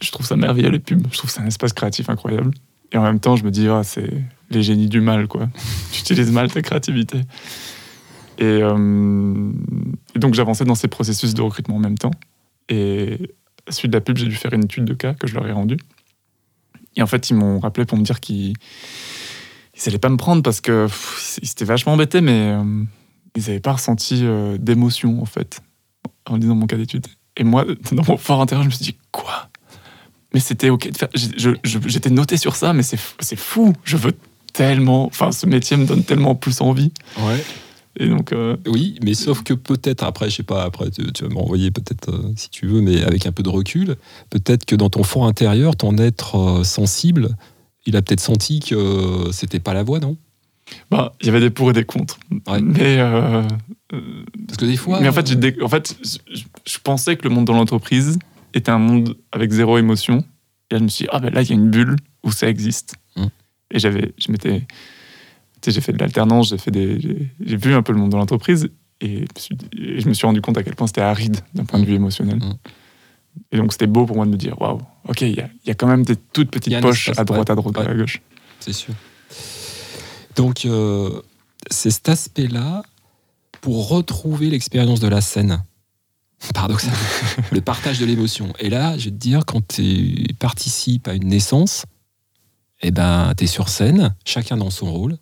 [0.00, 1.06] je trouve ça merveilleux, les pubs.
[1.10, 2.50] Je trouve c'est un espace créatif incroyable.
[2.92, 4.10] Et en même temps, je me dis, ah, c'est
[4.50, 5.48] les génies du mal, quoi.
[5.92, 7.20] tu utilises mal ta créativité.
[8.38, 9.52] Et, euh,
[10.14, 12.12] et donc, j'avançais dans ces processus de recrutement en même temps.
[12.68, 13.34] Et
[13.66, 15.46] à suite de la pub, j'ai dû faire une étude de cas que je leur
[15.46, 15.78] ai rendue.
[16.96, 18.54] Et en fait, ils m'ont rappelé pour me dire qu'ils
[19.74, 22.84] ils allaient pas me prendre parce que pff, ils s'étaient vachement embêtés, mais euh,
[23.36, 25.60] ils n'avaient pas ressenti euh, d'émotion, en fait,
[26.26, 27.06] en lisant mon cas d'étude.
[27.36, 29.48] Et moi, dans mon fort intérieur, je me suis dit, quoi?
[30.34, 31.08] Mais c'était OK de faire.
[31.14, 32.98] J'étais noté sur ça, mais c'est
[33.36, 33.74] fou.
[33.84, 34.14] Je veux
[34.52, 35.06] tellement.
[35.06, 36.92] Enfin, ce métier me donne tellement plus envie.
[37.18, 37.42] Ouais.
[37.98, 41.24] Et donc, euh, Oui, mais sauf que peut-être, après, je sais pas, après, tu, tu
[41.24, 43.96] vas me renvoyer peut-être euh, si tu veux, mais avec un peu de recul,
[44.30, 47.36] peut-être que dans ton fort intérieur, ton être euh, sensible,
[47.84, 50.16] il a peut-être senti que c'était pas la voie, non?
[50.90, 52.18] Bah, il y avait des pour et des contre.
[52.46, 52.62] Ouais.
[52.62, 52.96] Mais,
[53.90, 55.00] Parce que des fois.
[55.00, 58.18] mais en fait, en fait, je, je pensais que le monde dans l'entreprise
[58.54, 60.24] était un monde avec zéro émotion.
[60.70, 62.30] Et là, je me suis dit, ah ben là, il y a une bulle où
[62.32, 62.94] ça existe.
[63.16, 63.26] Mm.
[63.72, 64.66] Et j'avais, je m'étais, tu
[65.64, 67.00] sais, j'ai fait de l'alternance, j'ai fait des,
[67.40, 68.68] j'ai- vu un peu le monde dans l'entreprise
[69.00, 71.00] et je me suis, dit- et je me suis rendu compte à quel point c'était
[71.00, 72.36] aride d'un point de vue émotionnel.
[72.38, 72.54] Mm.
[73.52, 75.74] Et donc, c'était beau pour moi de me dire, waouh, ok, il y y a
[75.74, 77.52] quand même des toutes petites poches espace, à droite, ouais.
[77.52, 77.88] à droite, Ouais.
[77.88, 78.20] à gauche.
[78.60, 78.94] C'est sûr.
[80.36, 81.20] Donc, euh,
[81.70, 82.82] c'est cet aspect-là
[83.60, 85.62] pour retrouver l'expérience de la scène.
[86.54, 86.96] Paradoxalement.
[87.52, 88.52] le partage de l'émotion.
[88.58, 91.84] Et là, je vais te dire, quand tu participes à une naissance,
[92.82, 95.18] eh ben, tu es sur scène, chacun dans son rôle,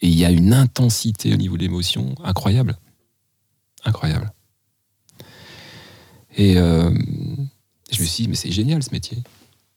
[0.00, 2.78] et il y a une intensité au niveau de l'émotion incroyable.
[3.84, 4.32] Incroyable.
[6.36, 6.90] Et euh,
[7.90, 9.18] je me suis dit, mais c'est génial ce métier.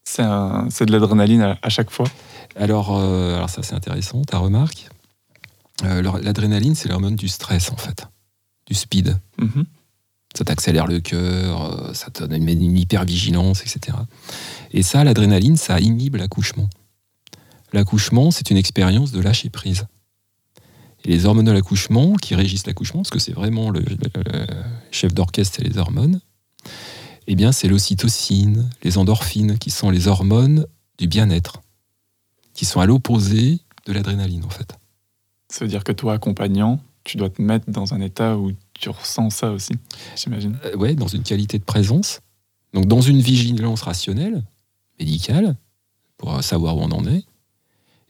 [0.05, 2.07] C'est un- c'est de l'adrénaline à, à chaque fois.
[2.55, 4.89] Alors, euh, alors ça c'est intéressant, ta remarque.
[5.83, 8.07] Euh, L'adrénaline, c'est l'hormone du stress en fait,
[8.67, 9.17] du speed.
[9.39, 9.65] Mhm.
[10.35, 13.97] Ça t'accélère le cœur, euh, ça te donne une, hypervigilance, etc.
[14.71, 16.69] Et ça, l'adrénaline, ça inhibe l'accouchement.
[17.71, 19.85] l'accouchement, c'est une expérience de lâcher prise.
[21.05, 24.47] Et les hormones de l'accouchement, qui régissent l'accouchement, parce que c'est vraiment le, le
[24.91, 26.19] chef d'orchestre, c'est les hormones,
[27.27, 30.65] eh bien, c'est l'ocytocine, les endorphines, qui sont les hormones
[30.97, 31.61] du bien-être,
[32.53, 34.75] qui sont à l'opposé de l'adrénaline, en fait.
[35.49, 38.89] Ça veut dire que toi, accompagnant, tu dois te mettre dans un état où tu
[38.89, 39.73] ressens ça aussi,
[40.15, 40.57] j'imagine.
[40.65, 42.21] Euh, ouais, dans une qualité de présence.
[42.73, 44.43] Donc, dans une vigilance rationnelle,
[44.99, 45.55] médicale,
[46.17, 47.25] pour savoir où on en est.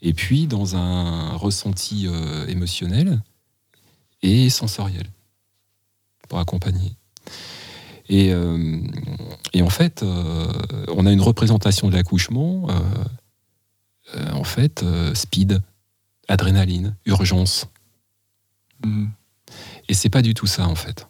[0.02, 3.22] Et puis, dans un ressenti euh, émotionnel
[4.22, 5.08] et sensoriel,
[6.30, 6.96] pour accompagner.
[8.10, 8.82] Et, euh,
[9.54, 10.52] et en fait, euh,
[10.90, 12.74] on a une représentation de l'accouchement, euh,
[14.16, 15.62] euh, en fait, euh, speed,
[16.28, 17.68] adrénaline, urgence.
[18.86, 19.10] Mhm.
[19.90, 21.08] Et c'est pas du tout ça, en fait.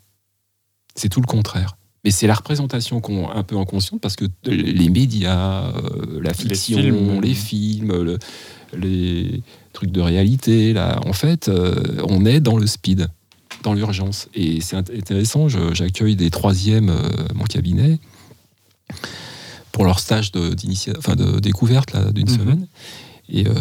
[0.96, 1.78] C'est tout le contraire.
[2.04, 6.78] Mais c'est la représentation qu'on un peu inconsciente parce que les médias, euh, la fiction,
[7.22, 8.04] les films, films.
[8.04, 8.20] le-
[8.76, 13.08] les trucs de réalité, là, en fait, euh, on est dans le speed,
[13.64, 14.28] dans l'urgence.
[14.34, 18.00] Et c'est int- intéressant, j'accueille des troisièmes, euh, mon cabinet,
[19.72, 20.56] pour leur stage de,
[20.98, 22.38] enfin, de découverte d'une Mhm.
[22.38, 22.68] semaine.
[23.30, 23.54] Et euh,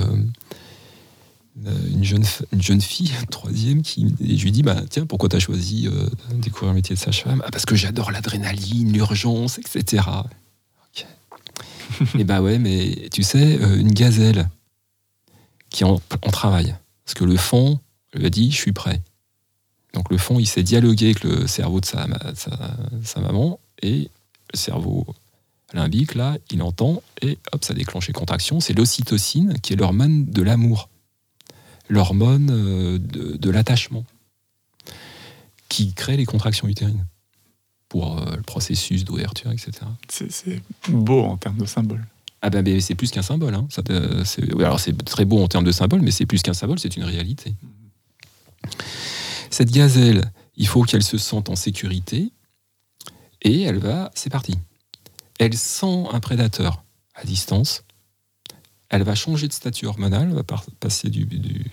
[1.56, 5.36] une, jeune, une jeune fille, troisième, qui, et je lui dis bah, Tiens, pourquoi tu
[5.36, 7.42] as choisi euh, de découvrir le métier de sage-femme?
[7.44, 10.04] Ah, Parce que j'adore l'adrénaline, l'urgence, etc.
[10.88, 11.06] Ok.
[12.18, 14.48] et bah ouais, mais tu sais, euh, une gazelle
[15.70, 16.74] qui en, en travail,
[17.04, 17.80] parce que le fond
[18.14, 19.00] lui a dit Je suis prêt.
[19.94, 24.10] Donc le fond, il s'est dialogué avec le cerveau de sa, sa, sa maman, et
[24.52, 25.06] le cerveau
[25.74, 28.60] limbique, là, il entend, et hop, ça déclenche les contractions.
[28.60, 30.88] C'est l'ocytocine, qui est l'hormone de l'amour,
[31.88, 34.04] l'hormone euh, de, de l'attachement,
[35.68, 37.06] qui crée les contractions utérines
[37.88, 39.72] pour euh, le processus d'ouverture, etc.
[40.08, 42.04] C'est beau en termes de symbole.
[42.40, 43.54] Ah ben, ben, c'est plus qu'un symbole.
[43.54, 43.66] Hein.
[43.70, 44.24] Ça, euh,
[44.58, 47.04] alors c'est très beau en termes de symbole, mais c'est plus qu'un symbole, c'est une
[47.04, 47.54] réalité.
[49.50, 52.30] Cette gazelle, il faut qu'elle se sente en sécurité
[53.42, 54.58] et elle va, c'est parti.
[55.38, 56.82] Elle sent un prédateur
[57.14, 57.84] à distance.
[58.92, 60.44] Elle va changer de statut hormonal, elle va
[60.78, 61.70] passer du, du-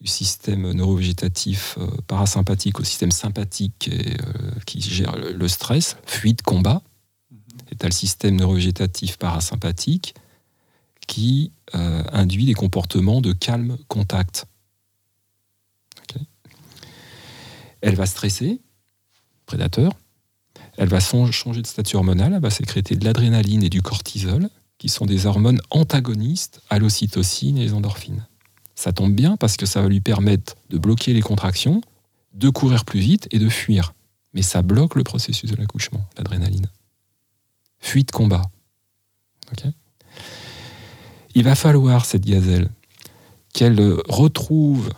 [0.00, 5.96] du système neurovégétatif euh, parasympathique au système sympathique et, euh, qui gère le, le stress,
[6.06, 6.82] fuite, combat.
[7.70, 10.14] Et tu as le système neurovégétatif parasympathique
[11.06, 14.46] qui euh, induit des comportements de calme contact.
[17.82, 18.62] Elle va stresser,
[19.44, 19.92] prédateur.
[20.78, 24.48] Elle va changer de statut hormonal, elle va sécréter de l'adrénaline et du cortisol,
[24.84, 28.26] qui sont des hormones antagonistes à l'ocytocine et les endorphines.
[28.74, 31.80] Ça tombe bien parce que ça va lui permettre de bloquer les contractions,
[32.34, 33.94] de courir plus vite et de fuir.
[34.34, 36.66] Mais ça bloque le processus de l'accouchement, l'adrénaline
[37.78, 38.42] fuite combat.
[41.34, 42.68] Il va falloir, cette gazelle,
[43.54, 44.90] qu'elle retrouve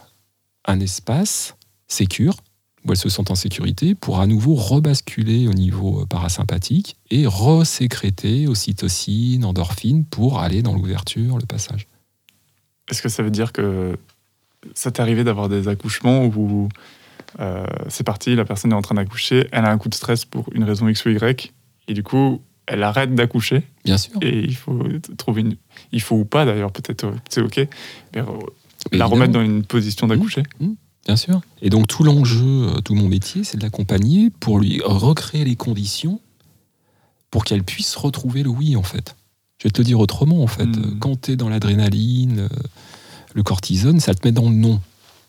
[0.64, 1.54] un espace
[1.86, 2.34] sécure,
[2.86, 7.26] où elle se sent en sécurité, pour à nouveau rebasculer au niveau euh, parasympathique et
[7.26, 11.86] resécréter ocytocine, endorphine, pour aller dans l'ouverture, le passage.
[12.90, 13.96] Est-ce que ça veut dire que
[14.74, 16.68] ça t'est arrivé d'avoir des accouchements où
[17.40, 20.24] euh, c'est parti, la personne est en train d'accoucher, elle a un coup de stress
[20.24, 21.52] pour une raison X ou Y,
[21.88, 24.14] et du coup, elle arrête d'accoucher, Bien sûr.
[24.22, 24.80] et il faut
[25.16, 25.56] trouver une.
[25.92, 27.66] Il faut ou pas d'ailleurs, peut-être euh, c'est OK, mais
[28.14, 28.24] Mais la
[28.92, 29.08] évidemment.
[29.10, 30.42] remettre dans une position d'accoucher.
[31.06, 31.40] Bien sûr.
[31.62, 35.56] Et donc tout l'enjeu, euh, tout mon métier, c'est de l'accompagner pour lui recréer les
[35.56, 36.20] conditions
[37.30, 39.16] pour qu'elle puisse retrouver le oui, en fait.
[39.58, 40.66] Je vais te le dire autrement, en fait.
[40.66, 40.82] Mm.
[40.84, 42.48] Euh, Quand tu es dans l'adrénaline, euh,
[43.34, 44.80] le cortisone, ça te met dans le non.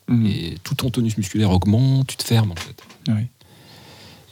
[0.08, 0.26] Mhm.
[0.26, 2.82] Et tout ton tonus musculaire augmente, tu te fermes, en fait.
[3.08, 3.26] Oui.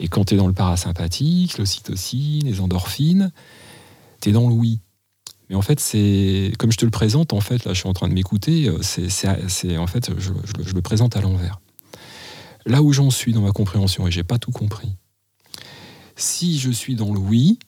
[0.01, 3.31] Et quand tu es dans le parasympathique, l'ocytocine, les endorphines,
[4.21, 4.81] tu es dans le oui.
[5.49, 7.93] Mais en fait, c'est comme je te le présente, en fait, là, je suis en
[7.93, 11.61] train de m'écouter, euh, c'est, en fait, je, je le- je le présente à l'envers.
[12.65, 14.97] Là où j'en suis dans ma compréhension, et j'ai pas tout compris,
[16.17, 17.59] si je suis dans le oui,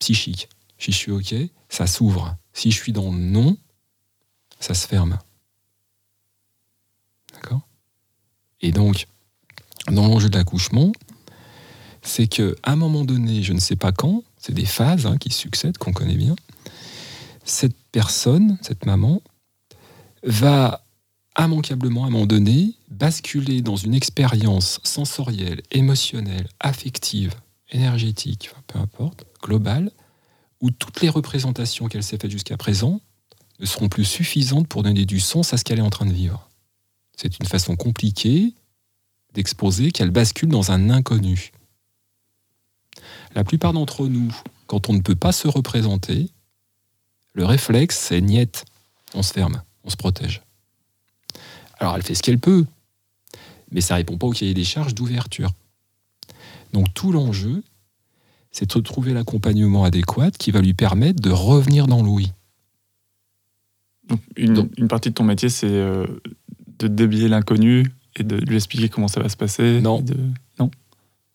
[0.00, 0.48] psychique,
[0.78, 1.34] si je suis OK,
[1.68, 2.36] ça s'ouvre.
[2.52, 3.56] Si je suis dans le non,
[4.58, 5.18] ça se ferme.
[7.34, 7.60] D'accord?
[8.60, 9.06] Et donc,
[9.88, 10.92] dans l'enjeu de l'accouchement,
[12.02, 15.18] c'est que à un moment donné, je ne sais pas quand, c'est des phases hein,
[15.18, 16.34] qui succèdent, qu'on connaît bien,
[17.44, 19.22] cette personne, cette maman,
[20.22, 20.84] va
[21.38, 27.34] immanquablement, à un moment donné, basculer dans une expérience sensorielle, émotionnelle, affective,
[27.70, 29.90] énergétique, peu importe, globale,
[30.60, 33.00] où toutes les représentations qu'elle s'est faites jusqu'à présent
[33.60, 36.12] ne seront plus suffisantes pour donner du sens à ce qu'elle est en train de
[36.12, 36.50] vivre.
[37.16, 38.54] C'est une façon compliquée
[39.34, 41.52] d'exposer qu'elle bascule dans un inconnu.
[43.34, 44.32] La plupart d'entre nous,
[44.66, 46.30] quand on ne peut pas se représenter,
[47.34, 48.64] le réflexe, c'est niette.
[49.14, 50.42] on se ferme, on se protège.
[51.78, 52.64] Alors elle fait ce qu'elle peut,
[53.70, 55.50] mais ça répond pas au cahier des charges d'ouverture.
[56.72, 57.62] Donc tout l'enjeu,
[58.50, 62.32] c'est de trouver l'accompagnement adéquat qui va lui permettre de revenir dans l'ouïe.
[64.08, 66.06] Donc, une, Donc- une partie de ton métier, c'est euh,
[66.78, 69.80] de débiller l'inconnu et de lui expliquer comment ça va se passer.
[69.80, 70.00] Non.
[70.00, 70.16] de-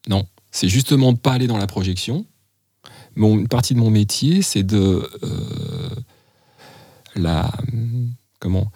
[0.08, 2.24] Non, c'est justement de pas aller dans la projection.
[3.18, 5.90] Mon, une partie de mon métier, c'est de euh,
[7.16, 7.52] la
[8.38, 8.70] comment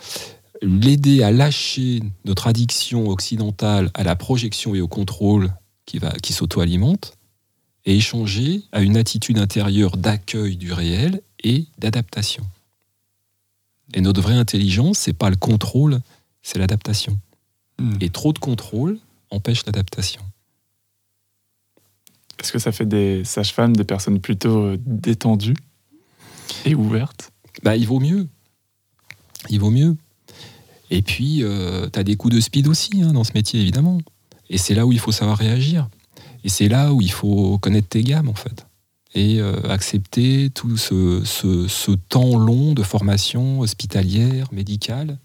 [0.60, 5.52] l'aider à lâcher notre addiction occidentale à la projection et au contrôle
[5.86, 7.16] qui va qui s'auto-alimente
[7.84, 12.44] et échanger à une attitude intérieure d'accueil du réel et d'adaptation.
[13.94, 16.00] Et notre vraie intelligence, c'est pas le contrôle,
[16.42, 17.18] c'est l'adaptation.
[17.78, 17.94] Hmm.
[18.00, 18.98] Et trop de contrôle
[19.30, 20.22] empêche l'adaptation.
[22.42, 25.56] Est-ce que ça fait des sages-femmes des personnes plutôt euh, détendues
[26.64, 27.30] et ouvertes?
[27.62, 28.26] Bah, il vaut mieux.
[29.48, 29.96] Il vaut mieux.
[30.90, 31.42] Et puis,
[31.92, 33.98] tu as des coups de speed aussi hein, dans ce métier, évidemment.
[34.50, 35.88] Et c'est là où il faut savoir réagir.
[36.44, 38.66] Et c'est là où il faut connaître tes gammes, en fait.
[39.14, 45.18] Et euh, accepter tout ce- ce temps long de formation hospitalière, médicale,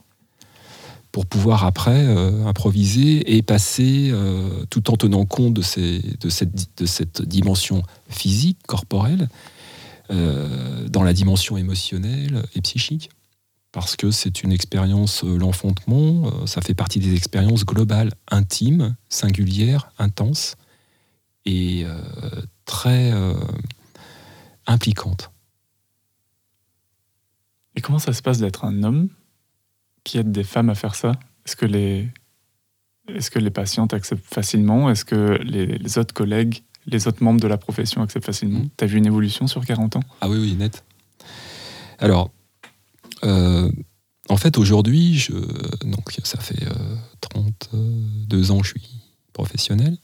[1.18, 6.30] pour pouvoir après euh, improviser et passer, euh, tout en tenant compte de, ces- de,
[6.30, 9.28] cette, de cette dimension physique, corporelle,
[10.11, 13.09] euh, dans la dimension émotionnelle et psychique.
[13.72, 20.55] Parce que c'est une expérience, l'enfantement, ça fait partie des expériences globales, intimes, singulières, intenses
[21.45, 21.84] et
[22.65, 23.11] très
[24.68, 25.32] impliquantes.
[27.76, 29.09] Et comment ça se passe d'être un homme
[30.08, 31.12] qui aide des femmes à faire ça?
[31.45, 32.08] Est-ce que les,
[33.14, 34.89] est-ce que les patientes acceptent facilement?
[34.89, 38.60] Est-ce que les, les autres collègues, les autres membres de la profession acceptent facilement?
[38.60, 38.70] Mhm.
[38.78, 40.03] T'as vu une évolution sur 40 ans?
[40.22, 40.84] Ah oui, oui, net.
[41.99, 42.32] Alors,
[43.24, 43.70] euh,
[44.30, 45.34] en fait, aujourd'hui, je,
[45.86, 48.89] donc ça fait euh, 32 ans que je suis
[49.34, 49.97] professionnel.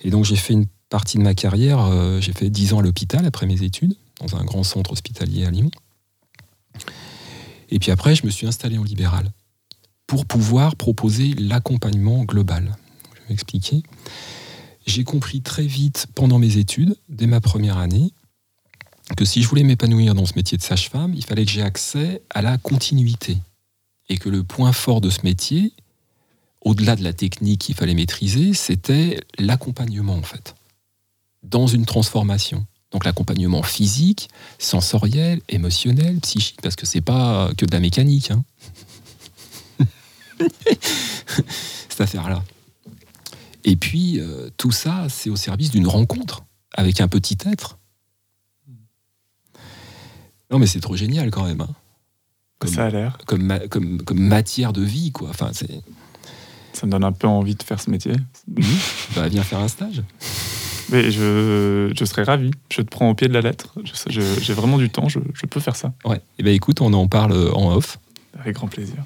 [0.00, 2.82] Et donc, j'ai fait une partie de ma carrière, euh, j'ai fait 10 ans à
[2.82, 5.70] l'hôpital après mes études, dans un grand centre hospitalier à Lyon.
[7.74, 9.32] Et puis après, je me suis installé en libéral
[10.06, 12.76] pour pouvoir proposer l'accompagnement global.
[13.14, 13.82] Je vais m'expliquer.
[14.86, 18.12] J'ai compris très vite pendant mes études, dès ma première année,
[19.16, 22.22] que si je voulais m'épanouir dans ce métier de sage-femme, il fallait que j'ai accès
[22.30, 23.38] à la continuité.
[24.08, 25.72] Et que le point fort de ce métier,
[26.60, 30.54] au-delà de la technique qu'il fallait maîtriser, c'était l'accompagnement en fait,
[31.42, 32.66] dans une transformation.
[32.94, 34.28] Donc l'accompagnement physique,
[34.60, 38.30] sensoriel, émotionnel, psychique, parce que c'est pas que de la mécanique.
[38.30, 38.44] hein.
[41.88, 42.42] Cette affaire-là.
[43.64, 47.78] Et puis, euh, tout ça, c'est au service d'une rencontre avec un petit être.
[50.52, 51.62] Non, mais c'est trop génial quand même.
[51.62, 51.70] hein.
[52.60, 53.18] Comme, Ça a l'air.
[53.26, 55.30] comme, ma- comme, comme matière de vie, quoi.
[55.30, 55.80] Enfin, c'est.
[56.74, 58.14] Ça me donne un peu envie de faire ce métier.
[59.16, 60.02] Bah, viens faire un stage.
[60.90, 62.50] Mais je, je serais ravi.
[62.70, 63.74] Je te prends au pied de la lettre.
[64.08, 65.08] J'ai vraiment du temps.
[65.08, 65.92] Je, je peux faire ça.
[66.04, 66.20] Ouais.
[66.38, 67.98] Et ben écoute, on en parle en off.
[68.38, 68.96] Avec grand plaisir.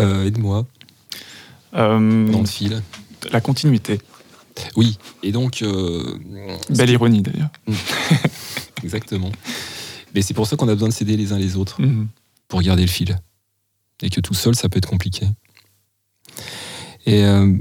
[0.00, 0.66] Euh, Aide-moi
[1.74, 2.82] Euh, dans le fil.
[3.32, 4.00] la continuité.
[4.76, 4.98] Oui.
[5.22, 5.62] Et donc.
[5.62, 6.18] euh,
[6.70, 7.50] Belle ironie d'ailleurs.
[8.82, 9.32] Exactement.
[10.14, 12.08] Mais c'est pour ça qu'on a besoin de s'aider les uns les autres Mhm.
[12.48, 13.18] pour garder le fil.
[14.02, 15.26] Et que tout seul, ça peut être compliqué.
[17.06, 17.52] Et euh,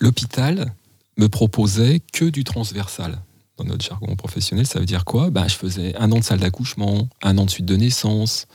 [0.00, 0.72] l'hôpital
[1.16, 3.18] me proposait que du transversal.
[3.56, 5.30] Dans notre jargon professionnel, ça veut dire quoi?
[5.30, 8.46] Bah, Je faisais un an de salle d'accouchement, un an de suite de naissance,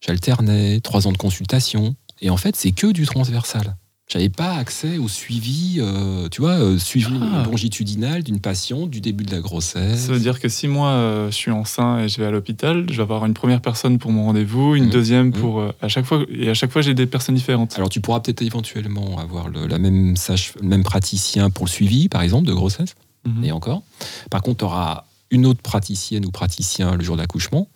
[0.00, 1.96] j'alternais, trois ans de consultation.
[2.20, 3.76] Et en fait, c'est que du transversal.
[4.08, 7.44] J'avais pas accès au suivi, euh, tu vois, euh, suivi Ah.
[7.44, 10.00] longitudinal d'une patiente du début de la grossesse.
[10.06, 12.84] Ça veut dire que si moi euh, je suis enceint et je vais à l'hôpital,
[12.90, 14.90] je vais avoir une première personne pour mon rendez-vous, une Mhm.
[14.90, 15.32] deuxième Mhm.
[15.32, 17.74] pour à chaque fois et à chaque fois j'ai des personnes différentes.
[17.76, 21.70] Alors tu pourras peut-être éventuellement avoir le, la même, sage, le même praticien pour le
[21.70, 22.94] suivi, par exemple, de grossesse,
[23.24, 23.44] Mhm.
[23.44, 23.82] et encore.
[24.30, 27.68] Par contre, tu auras une autre praticienne ou praticien le jour de l'accouchement,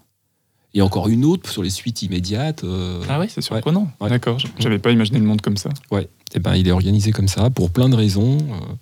[0.77, 2.63] et encore une autre sur les suites immédiates.
[2.65, 3.91] euh, Ah oui, c'est surprenant.
[4.01, 4.11] Ouais.
[4.11, 5.71] D'accord, j'avais pas imaginé le monde comme ça.
[5.91, 8.75] Ouais, et ben, il est organisé comme ça pour plein de raisons, euh,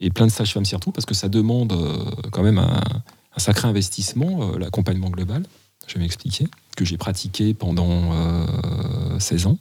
[0.00, 2.80] et plein de sages-femmes surtout, parce que ça demande euh, quand même un,
[3.36, 5.42] un sacré investissement, l'accompagnement global,
[5.86, 9.58] je vais m'expliquer, que j'ai pratiqué pendant euh, 16 ans,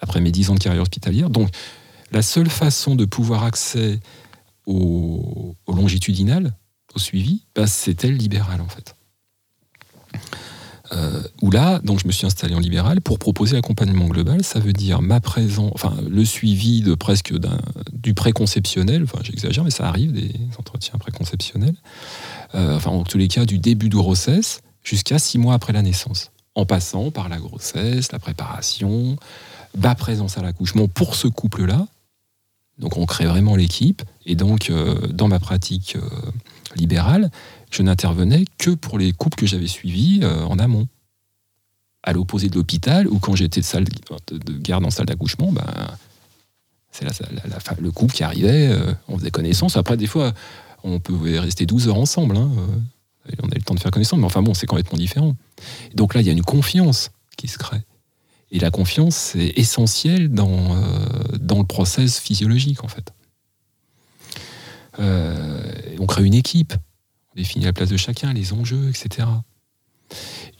[0.00, 1.30] après mes 10 ans de carrière hospitalière.
[1.30, 1.50] Donc,
[2.10, 4.00] la seule façon de pouvoir accès
[4.66, 6.54] au, au longitudinal,
[6.94, 8.94] au suivi, bah, c'était le libéral en fait.
[10.92, 14.42] Euh, où là, donc je me suis installé en libéral pour proposer l'accompagnement global.
[14.42, 17.32] Ça veut dire ma présence, enfin le suivi de presque
[17.92, 19.02] du préconceptionnel.
[19.02, 21.76] Enfin, j'exagère, mais ça arrive des entretiens préconceptionnels.
[22.54, 25.82] Euh, enfin, en tous les cas, du début de grossesse jusqu'à six mois après la
[25.82, 29.16] naissance, en passant par la grossesse, la préparation,
[29.76, 31.86] ma présence à l'accouchement pour ce couple-là.
[32.78, 34.02] Donc on crée vraiment l'équipe.
[34.24, 36.30] Et donc, euh, dans ma pratique euh,
[36.76, 37.30] libérale,
[37.70, 40.88] je n'intervenais que pour les couples que j'avais suivis euh, en amont.
[42.04, 45.50] À l'opposé de l'hôpital, où quand j'étais de, salle de, de garde en salle d'accouchement,
[45.52, 45.64] ben,
[46.90, 47.12] c'est la-
[47.80, 49.76] le couple qui arrivait, euh, on faisait connaissance.
[49.76, 50.32] Après, des fois,
[50.84, 52.36] on pouvait rester 12 heures ensemble.
[52.36, 55.34] hein, euh, on avait le temps de faire connaissance, mais enfin bon, c'est complètement différent.
[55.94, 57.82] Donc là, il y a une confiance qui se crée.
[58.50, 60.74] Et la confiance, c'est essentiel dans,
[61.38, 63.12] dans le process physiologique, en fait.
[64.98, 66.74] Euh, on crée une équipe,
[67.32, 69.28] on définit la place de chacun, les enjeux, etc.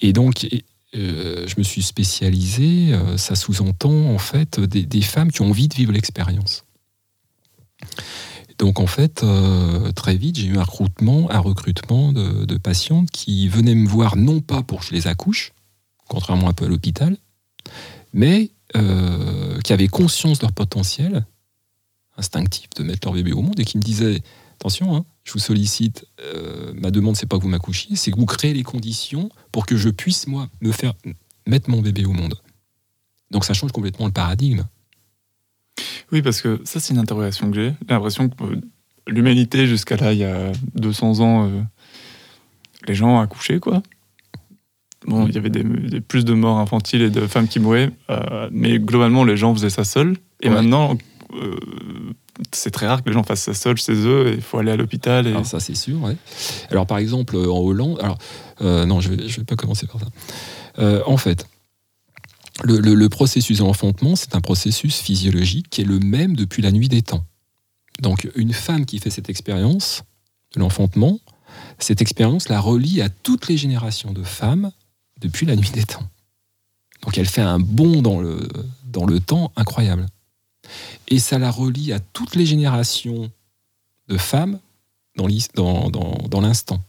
[0.01, 0.47] Et donc,
[0.95, 5.69] euh, je me suis spécialisé, euh, ça sous-entend en fait des, femmes qui ont envie
[5.69, 6.65] de vivre l'expérience.
[8.59, 9.25] Donc en fait,
[9.95, 14.17] très vite, j'ai eu un recrutement, un recrutement de, de patientes qui venaient me voir
[14.17, 15.53] non pas pour que je les accouche,
[16.09, 17.17] contrairement un peu à l'hôpital,
[18.13, 21.25] mais qui avaient conscience de leur potentiel
[22.19, 24.21] instinctif de mettre leur bébé au monde et qui me disaient
[24.57, 28.17] attention, hein, je vous sollicite, euh, ma demande c'est pas que vous m'accouchiez, c'est que
[28.19, 30.93] vous créez les conditions pour que je puisse moi me faire
[31.47, 32.35] mettre mon bébé au monde.
[33.31, 34.65] Donc ça change complètement le paradigme.
[36.11, 37.69] Oui, parce que ça, c'est une interrogation que j'ai.
[37.87, 38.61] J'ai l'impression que euh,
[39.07, 41.61] l'humanité, jusqu'à là, il y a 200 ans, euh,
[42.87, 43.83] les gens accouchaient, quoi.
[45.07, 47.91] Bon, il y avait des, des- plus de morts infantiles et de femmes qui mouraient,
[48.51, 50.17] mais globalement, les gens faisaient ça seuls.
[50.41, 50.55] Et Ouais.
[50.55, 50.97] maintenant,
[51.35, 51.59] euh,
[52.53, 54.71] c'est très rare que les gens fassent ça seuls chez eux, et il faut aller
[54.71, 55.27] à l'hôpital.
[55.27, 55.31] Et...
[55.31, 55.99] Alors ça c'est sûr.
[56.71, 58.19] Alors par exemple euh, en Hollande, alors
[58.61, 60.07] euh, non je je vais pas commencer par ça.
[61.07, 61.47] En fait,
[62.63, 66.63] le, le- le processus de l'enfantement c'est un processus physiologique qui est le même depuis
[66.63, 67.25] la nuit des temps.
[68.01, 70.05] Donc une femme qui fait cette expérience
[70.55, 71.19] de l'enfantement,
[71.81, 74.71] cette expérience la relie à toutes les générations de femmes
[75.21, 76.09] depuis la nuit des temps.
[77.03, 80.07] Donc elle fait un bond dans le temps incroyable.
[81.09, 83.31] Et ça la relie à toutes les générations
[84.09, 84.59] de femmes
[85.17, 86.81] dans l'instant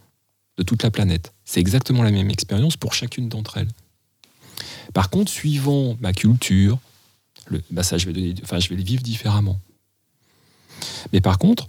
[0.58, 1.34] de toute la planète.
[1.46, 3.70] C'est exactement la même expérience pour chacune d'entre elles.
[4.94, 6.78] Par contre, suivant ma culture,
[7.48, 9.60] le, bah ça, je vais, le vivre différemment.
[11.14, 11.68] Mais par contre,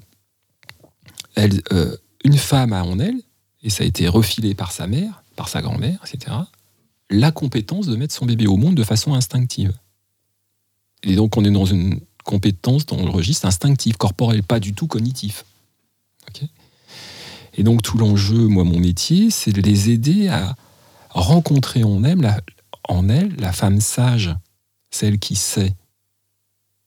[1.38, 3.20] euh, une femme a en elle,
[3.62, 6.36] et ça a été refilé par sa mère, par sa grand-mère, etc.,
[7.10, 9.72] la compétence de mettre son bébé au monde de façon instinctive.
[11.02, 14.86] Et donc, on est dans une compétence dans le registre instinctif, corporel, pas du tout
[14.86, 15.44] cognitif.
[17.54, 20.54] Et donc, tout l'enjeu, moi, mon métier, c'est de les aider à
[21.10, 22.40] rencontrer en elle, la,
[22.88, 24.34] en elle la femme sage,
[24.90, 25.74] celle qui sait.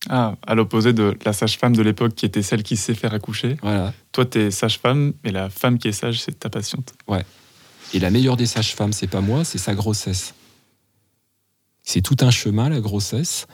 [0.10, 3.58] Ah, à l'opposé de la sage-femme de l'époque qui était celle qui sait faire accoucher.
[3.62, 3.94] Voilà.
[4.12, 6.94] Toi, t'es sage-femme, mais la femme qui est sage, c'est ta patiente.
[7.94, 10.34] Et la meilleure des sages-femmes, c'est pas moi, c'est sa grossesse.
[11.84, 13.46] C'est tout un chemin, la grossesse,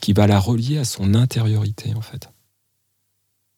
[0.00, 2.28] qui va la relier à son intériorité, en fait.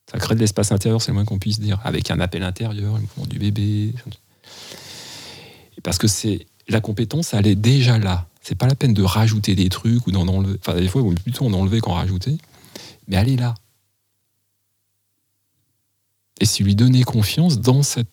[0.09, 2.73] Ça crée de l'espace intérieur, c'est le moins qu'on puisse dire, avec un appel intérieur,
[2.73, 3.93] le mouvement du bébé.
[5.83, 8.27] Parce que c'est la compétence, elle est déjà là.
[8.41, 10.57] C'est pas la peine de rajouter des trucs ou d'en enlever.
[10.59, 12.37] Enfin, des fois, plutôt en enlever qu'en rajouter.
[13.07, 13.53] Mais elle est là.
[16.39, 18.07] Et si lui donner confiance dans cette.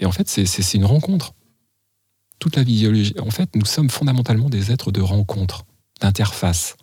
[0.00, 1.32] Et en fait, c'est- c'est c'est une rencontre.
[2.38, 3.14] Toute la physiologie.
[3.18, 5.64] En fait, nous sommes fondamentalement des êtres de rencontre,
[6.00, 6.76] d'interface.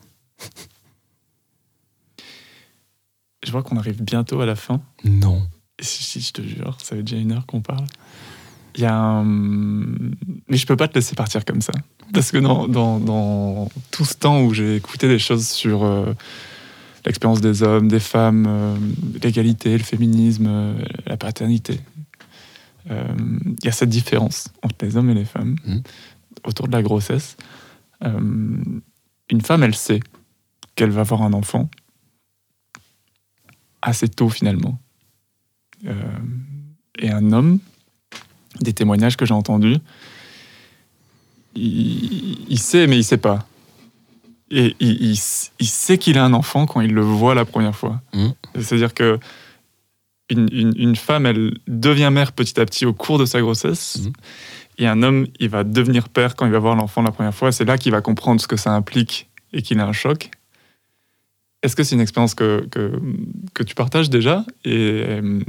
[3.45, 4.81] Je vois qu'on arrive bientôt à la fin.
[5.03, 5.47] Non.
[5.79, 7.85] Si, si, je te jure, ça fait déjà une heure qu'on parle.
[8.75, 9.23] Il y a un...
[9.25, 11.73] Mais je peux pas te laisser partir comme ça.
[12.13, 16.13] Parce que dans, dans, dans tout ce temps où j'ai écouté des choses sur euh,
[17.05, 18.75] l'expérience des hommes, des femmes, euh,
[19.21, 20.73] l'égalité, le féminisme, euh,
[21.05, 21.79] la paternité,
[22.91, 23.07] euh,
[23.59, 25.81] il y a cette différence entre les hommes et les femmes Mhm.
[26.45, 27.37] autour de la grossesse.
[28.03, 28.19] Euh,
[29.29, 29.99] une femme, elle sait
[30.75, 31.69] qu'elle va avoir un enfant
[33.81, 34.79] assez tôt finalement.
[35.85, 35.93] Euh,
[36.99, 37.59] et un homme,
[38.61, 39.77] des témoignages que j'ai entendus,
[41.55, 43.45] il, il sait mais il sait pas.
[44.51, 47.45] Et il, il s- il sait qu'il a un enfant quand il le voit la
[47.45, 48.01] première fois.
[48.13, 48.33] Mhm.
[48.55, 49.19] C'est-à-dire que
[50.29, 53.99] une, une- une femme, elle devient mère petit à petit au cours de sa grossesse.
[54.03, 54.13] Mhm.
[54.79, 57.51] Et un homme, il va devenir père quand il va voir l'enfant la première fois.
[57.51, 60.31] C'est là qu'il va comprendre ce que ça implique et qu'il a un choc.
[61.61, 62.99] Est-ce que c'est une expérience que, que,
[63.53, 65.39] que tu partages déjà et, euh,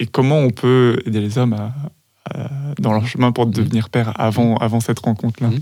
[0.00, 1.72] et comment on peut aider les hommes à,
[2.30, 5.48] à- dans leur chemin pour devenir père avant, avant cette rencontre-là?
[5.50, 5.60] Mhm.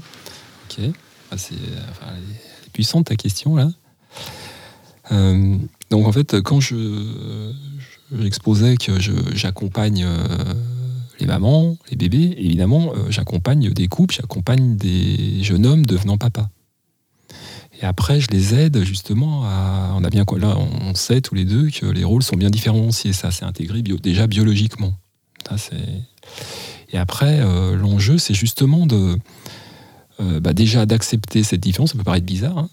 [0.70, 0.94] Ok.
[1.30, 1.54] Ah, c'est
[1.90, 2.12] enfin,
[2.66, 3.68] est puissante ta question là.
[5.12, 5.56] Euh,
[5.90, 6.74] donc en fait, quand je
[8.12, 8.92] j'exposais que
[9.34, 10.54] j'accompagne euh,
[11.18, 12.34] les mamans, les bébés.
[12.38, 16.48] évidemment, euh, j'accompagne des couples, j'accompagne des jeunes hommes devenant papa.
[17.80, 19.92] Et après, je les aide justement à.
[19.96, 23.12] On a bien là, on sait tous les deux que les rôles sont bien différenciés.
[23.12, 24.94] Ça, c'est intégré déjà biologiquement.
[26.90, 29.18] Et après, euh, l'enjeu, c'est justement de
[30.18, 31.92] bah, déjà d'accepter cette différence.
[31.92, 32.70] Ça peut paraître bizarre, hein,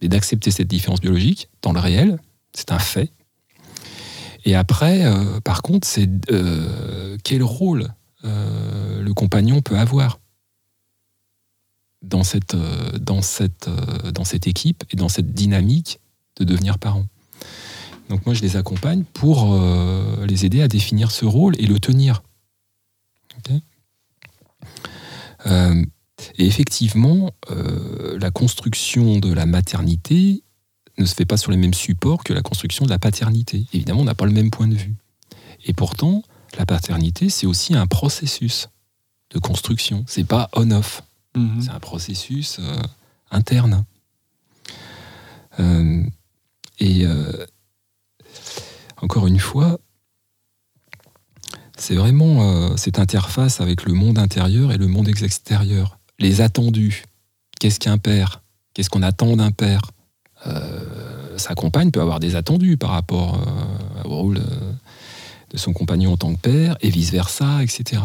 [0.00, 2.18] mais d'accepter cette différence biologique dans le réel,
[2.52, 3.12] c'est un fait.
[4.44, 6.08] Et après, euh, par contre, c'est
[7.22, 7.88] quel rôle
[8.22, 10.18] le compagnon peut avoir
[12.00, 12.56] dans cette,
[12.98, 13.68] dans, cette,
[14.12, 16.00] dans cette équipe et dans cette dynamique
[16.36, 17.04] de devenir parent.
[18.08, 19.58] Donc moi, je les accompagne pour
[20.26, 22.22] les aider à définir ce rôle et le tenir.
[25.46, 25.84] Euh,
[26.36, 30.42] et effectivement, euh, la construction de la maternité
[30.98, 33.66] ne se fait pas sur les mêmes supports que la construction de la paternité.
[33.72, 34.94] Évidemment, on n'a pas le même point de vue.
[35.64, 36.22] Et pourtant,
[36.58, 38.68] la paternité, c'est aussi un processus
[39.30, 40.04] de construction.
[40.06, 41.02] C'est pas on-off.
[41.34, 41.62] Mhm.
[41.62, 42.82] C'est un processus euh,
[43.30, 43.84] interne.
[46.80, 47.06] et
[49.00, 49.78] encore une fois,
[51.76, 55.98] c'est vraiment euh, cette interface avec le monde intérieur et le monde extérieur.
[56.18, 57.04] Les attendus.
[57.60, 58.42] Qu'est-ce qu'un père?
[58.72, 59.90] Qu'est-ce qu'on attend d'un père?
[60.46, 64.40] Euh, Sa compagne peut avoir des attendus par rapport euh, au rôle
[65.50, 68.02] de son compagnon en tant que père, et vice-versa, etc.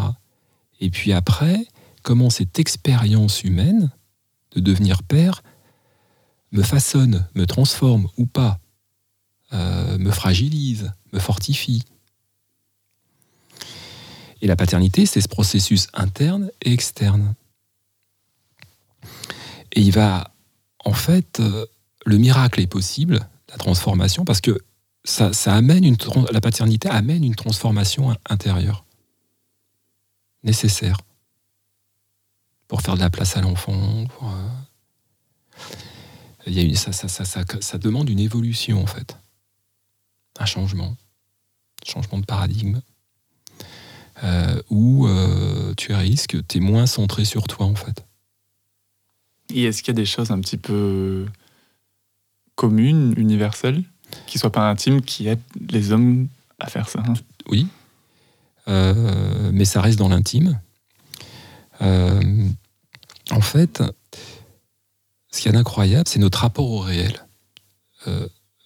[0.79, 1.65] Et puis après,
[2.03, 3.91] comment cette expérience humaine
[4.55, 5.41] de devenir père
[6.51, 8.59] me façonne, me transforme ou pas,
[9.51, 11.83] me fragilise, me fortifie.
[14.41, 17.35] Et la paternité, c'est ce processus interne et externe.
[19.73, 20.31] Et il va,
[20.83, 21.65] en fait, euh,
[22.05, 24.57] le miracle est possible, la transformation, parce que
[25.03, 25.97] ça, amène une,
[26.31, 28.85] la paternité amène une transformation intérieure
[30.43, 30.97] nécessaire
[32.67, 34.05] pour faire de la place à l'enfant.
[36.45, 39.17] Euh, ça, ça, demande une évolution, en fait,
[40.39, 40.95] un changement,
[41.85, 42.81] changement de paradigme.
[44.21, 45.07] Euh, où
[45.77, 48.03] tu risques, tu es moins centré sur toi en fait.
[49.53, 51.25] Et est-ce qu'il y a des choses un petit peu
[52.55, 53.83] communes, universelles,
[54.27, 55.39] qui soient pas intimes, qui aident
[55.69, 56.27] les hommes
[56.59, 57.03] à faire ça?
[57.47, 57.67] Oui,
[58.67, 60.59] euh, mais ça reste dans l'intime.
[61.81, 63.83] en fait,
[65.31, 67.25] ce qui est incroyable, c'est notre rapport au réel.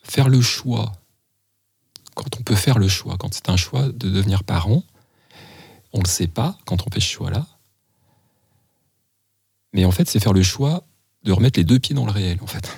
[0.04, 0.92] faire le choix,
[2.16, 4.84] quand on peut faire le choix, quand c'est un choix de devenir parent,
[5.94, 7.46] on ne le sait pas quand on fait ce choix-là.
[9.74, 10.86] Mais en fait, c'est faire le choix
[11.24, 12.70] de remettre les deux pieds dans le réel, en fait.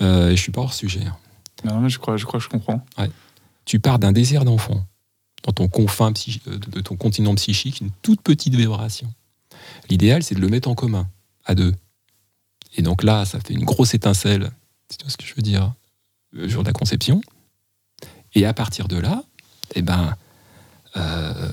[0.00, 1.04] euh, je suis pas hors sujet.
[1.04, 1.16] Hein.
[1.64, 2.84] Non, mais je crois, je crois que je comprends.
[3.64, 4.84] Tu pars d'un désir d'enfant,
[5.44, 6.12] dans ton confin
[6.46, 9.12] euh, de ton continent psychique, une toute petite vibration.
[9.88, 11.08] L'idéal, c'est de le mettre en commun,
[11.44, 11.74] à deux.
[12.76, 14.50] Et donc là, ça fait une grosse étincelle,
[14.88, 15.72] c'est ce que je veux dire,
[16.32, 17.20] le jour de la conception.
[18.34, 19.22] Et à partir de là,
[19.74, 20.16] eh ben,
[20.96, 21.50] euh,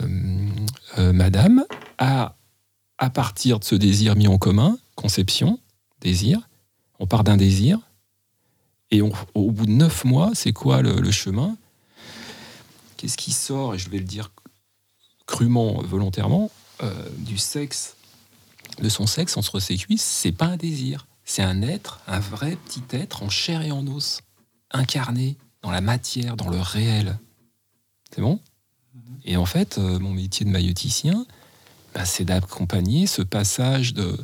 [0.97, 1.63] euh, madame
[2.01, 5.59] à partir de ce désir mis en commun, conception,
[6.01, 6.49] désir,
[6.99, 7.79] on part d'un désir,
[8.91, 11.57] et au bout de neuf mois, c'est quoi le, chemin?
[12.97, 14.31] Qu'est-ce qui sort, et je vais le dire
[15.25, 16.51] crûment, volontairement,
[16.83, 17.95] euh, du sexe,
[18.81, 22.57] de son sexe entre ses cuisses, c'est pas un désir, c'est un être, un vrai
[22.57, 24.21] petit être en chair et en os,
[24.71, 27.17] incarné dans la matière, dans le réel.
[28.13, 28.39] C'est bon?
[29.23, 31.25] Et en fait, euh, mon métier de maïoticien,
[31.93, 34.17] bah, c'est d'accompagner ce passage de,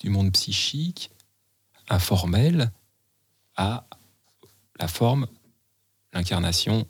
[0.00, 1.10] du monde psychique,
[1.88, 2.70] informel,
[3.56, 3.84] à
[4.78, 5.26] la forme,
[6.12, 6.86] l'incarnation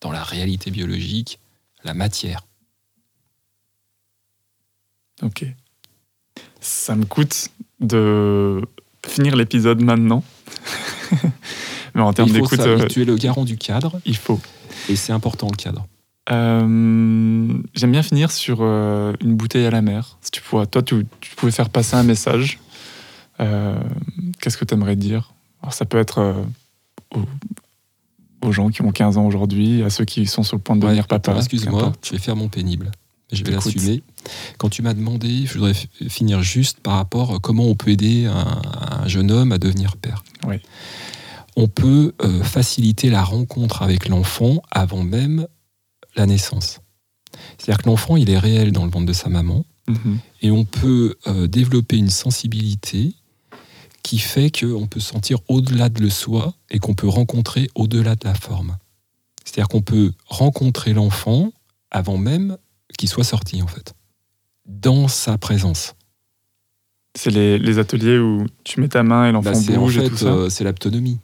[0.00, 1.38] dans la réalité biologique,
[1.82, 2.46] la matière.
[5.22, 5.46] Ok.
[6.60, 7.48] Ça me coûte
[7.80, 8.62] de
[9.06, 10.22] finir l'épisode maintenant.
[11.94, 12.58] Mais en termes d'écoute.
[12.60, 14.00] Euh, tu es le garant du cadre.
[14.04, 14.40] Il faut.
[14.88, 15.86] Et c'est important le cadre.
[16.30, 20.18] Euh, j'aime bien finir sur euh, une bouteille à la mer.
[20.22, 21.04] Si tu pouvais, toi, tu,
[21.36, 22.58] pouvais faire passer un message.
[23.40, 23.78] Euh,
[24.40, 25.32] qu'est-ce que tu aimerais dire?
[25.62, 26.34] Alors, Ça peut être
[28.42, 30.82] aux, gens qui ont 15 ans aujourd'hui, à ceux qui sont sur le point de
[30.82, 31.36] devenir papa.
[31.36, 32.90] Excuse-moi, je vais faire mon pénible.
[33.32, 34.02] Je vais l'assumer.
[34.58, 35.74] Quand tu m'as demandé, je voudrais
[36.08, 39.96] finir juste par rapport à comment on peut aider un, un jeune homme à devenir
[39.96, 40.22] père.
[40.46, 40.60] Oui
[41.56, 45.46] on peut euh, faciliter la rencontre avec l'enfant avant même
[46.16, 46.80] la naissance.
[47.58, 50.18] C'est-à-dire que l'enfant, il est réel dans le ventre de sa maman, mhm.
[50.42, 53.14] et on peut euh, développer une sensibilité
[54.02, 58.24] qui fait qu'on peut sentir au-delà de le soi et qu'on peut rencontrer au-delà de
[58.24, 58.76] la forme.
[59.44, 61.52] C'est-à-dire qu'on peut rencontrer l'enfant
[61.90, 62.56] avant même
[62.98, 63.94] qu'il soit sorti, en fait,
[64.66, 65.94] dans sa présence.
[67.16, 69.98] C'est les, les ateliers où tu mets ta main et l'enfant Bah, c'est en bouge
[69.98, 70.26] et fait, tout ça?
[70.26, 71.18] euh, c'est l'autonomie.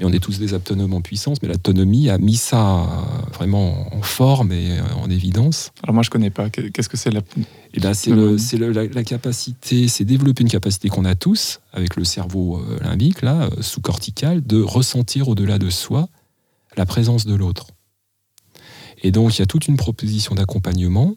[0.00, 2.86] Mais on est tous des aptonomes en puissance, mais l'autonomie a mis ça euh,
[3.34, 5.72] vraiment en forme et euh, en évidence.
[5.82, 6.48] Alors moi, je connais pas.
[6.48, 7.20] Qu'est-ce que c'est la...
[7.74, 12.04] Et ben, c'est la, la capacité, c'est développer une capacité qu'on a tous avec le
[12.04, 16.08] cerveau euh, limbique, là, sous-cortical, de ressentir au-delà de soi
[16.76, 17.68] la présence de l'autre.
[19.02, 21.14] Et donc, il y a toute une proposition d'accompagnement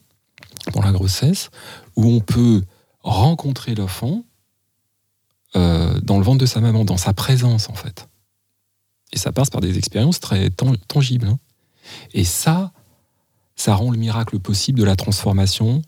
[0.73, 1.49] dans la grossesse
[1.95, 2.61] où on peut
[3.01, 4.23] rencontrer l'enfant
[5.55, 8.07] euh, dans le ventre de sa maman, dans sa présence, en fait.
[9.13, 11.27] Et ça passe par des expériences très tan- tangibles.
[11.27, 11.39] hein.
[12.13, 12.71] Et ça,
[13.55, 15.81] ça rend le miracle possible de la transformation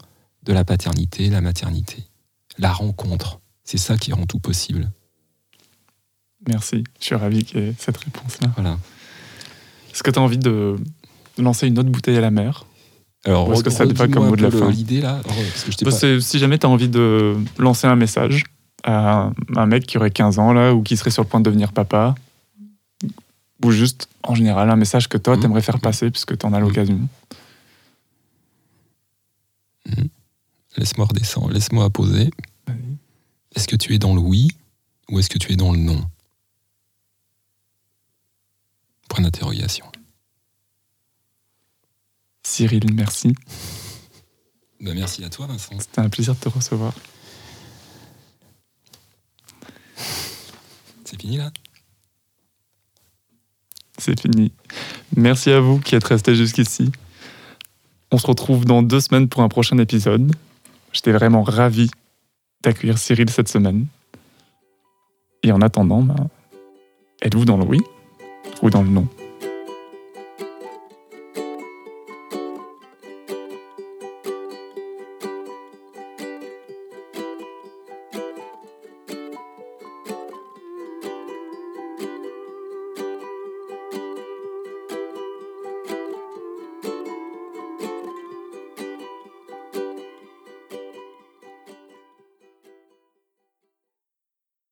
[0.43, 2.03] de la paternité, la maternité.
[2.57, 3.39] La rencontre.
[3.63, 4.91] C'est ça qui rend tout possible.
[6.47, 6.83] Merci.
[6.99, 8.49] Je suis ravi qu'il y ait cette réponse-là.
[8.55, 8.77] Voilà.
[9.91, 10.75] Est-ce que tu as envie de
[11.37, 12.65] lancer une autre bouteille à la mer?
[13.25, 14.69] Alors, est-ce que ça va redis-moi comme mot de la fin?
[14.69, 15.83] L'idée là, parce que je
[16.17, 18.43] pas- Si jamais tu as envie de lancer un message
[18.83, 21.45] à un mec qui aurait 15 ans là ou qui serait sur le point de
[21.45, 22.13] devenir papa,
[23.63, 25.41] ou juste en général un message que toi Mhm.
[25.41, 27.07] t'aimerais faire passer puisque tu en as l'occasion.
[30.77, 32.31] Laisse-moi redescendre, laisse-moi poser.
[33.55, 34.49] Est-ce que tu es dans le oui
[35.09, 36.03] ou est-ce que tu es dans le non?
[39.07, 39.85] Point d'interrogation.
[42.43, 43.33] Cyril, merci.
[44.81, 45.79] Ben, merci à toi, Vincent.
[45.79, 46.93] C'était un plaisir de te recevoir.
[51.05, 51.51] C'est fini là?
[53.97, 54.51] C'est fini.
[55.15, 56.91] Merci à vous qui êtes restés jusqu'ici.
[58.11, 60.31] On se retrouve dans deux semaines pour un prochain épisode.
[60.91, 61.89] J'étais vraiment ravi
[62.63, 63.87] d'accueillir Cyril cette semaine.
[65.43, 66.29] Et en attendant, ben,
[67.21, 67.81] êtes-vous dans le oui
[68.61, 69.07] ou dans le non?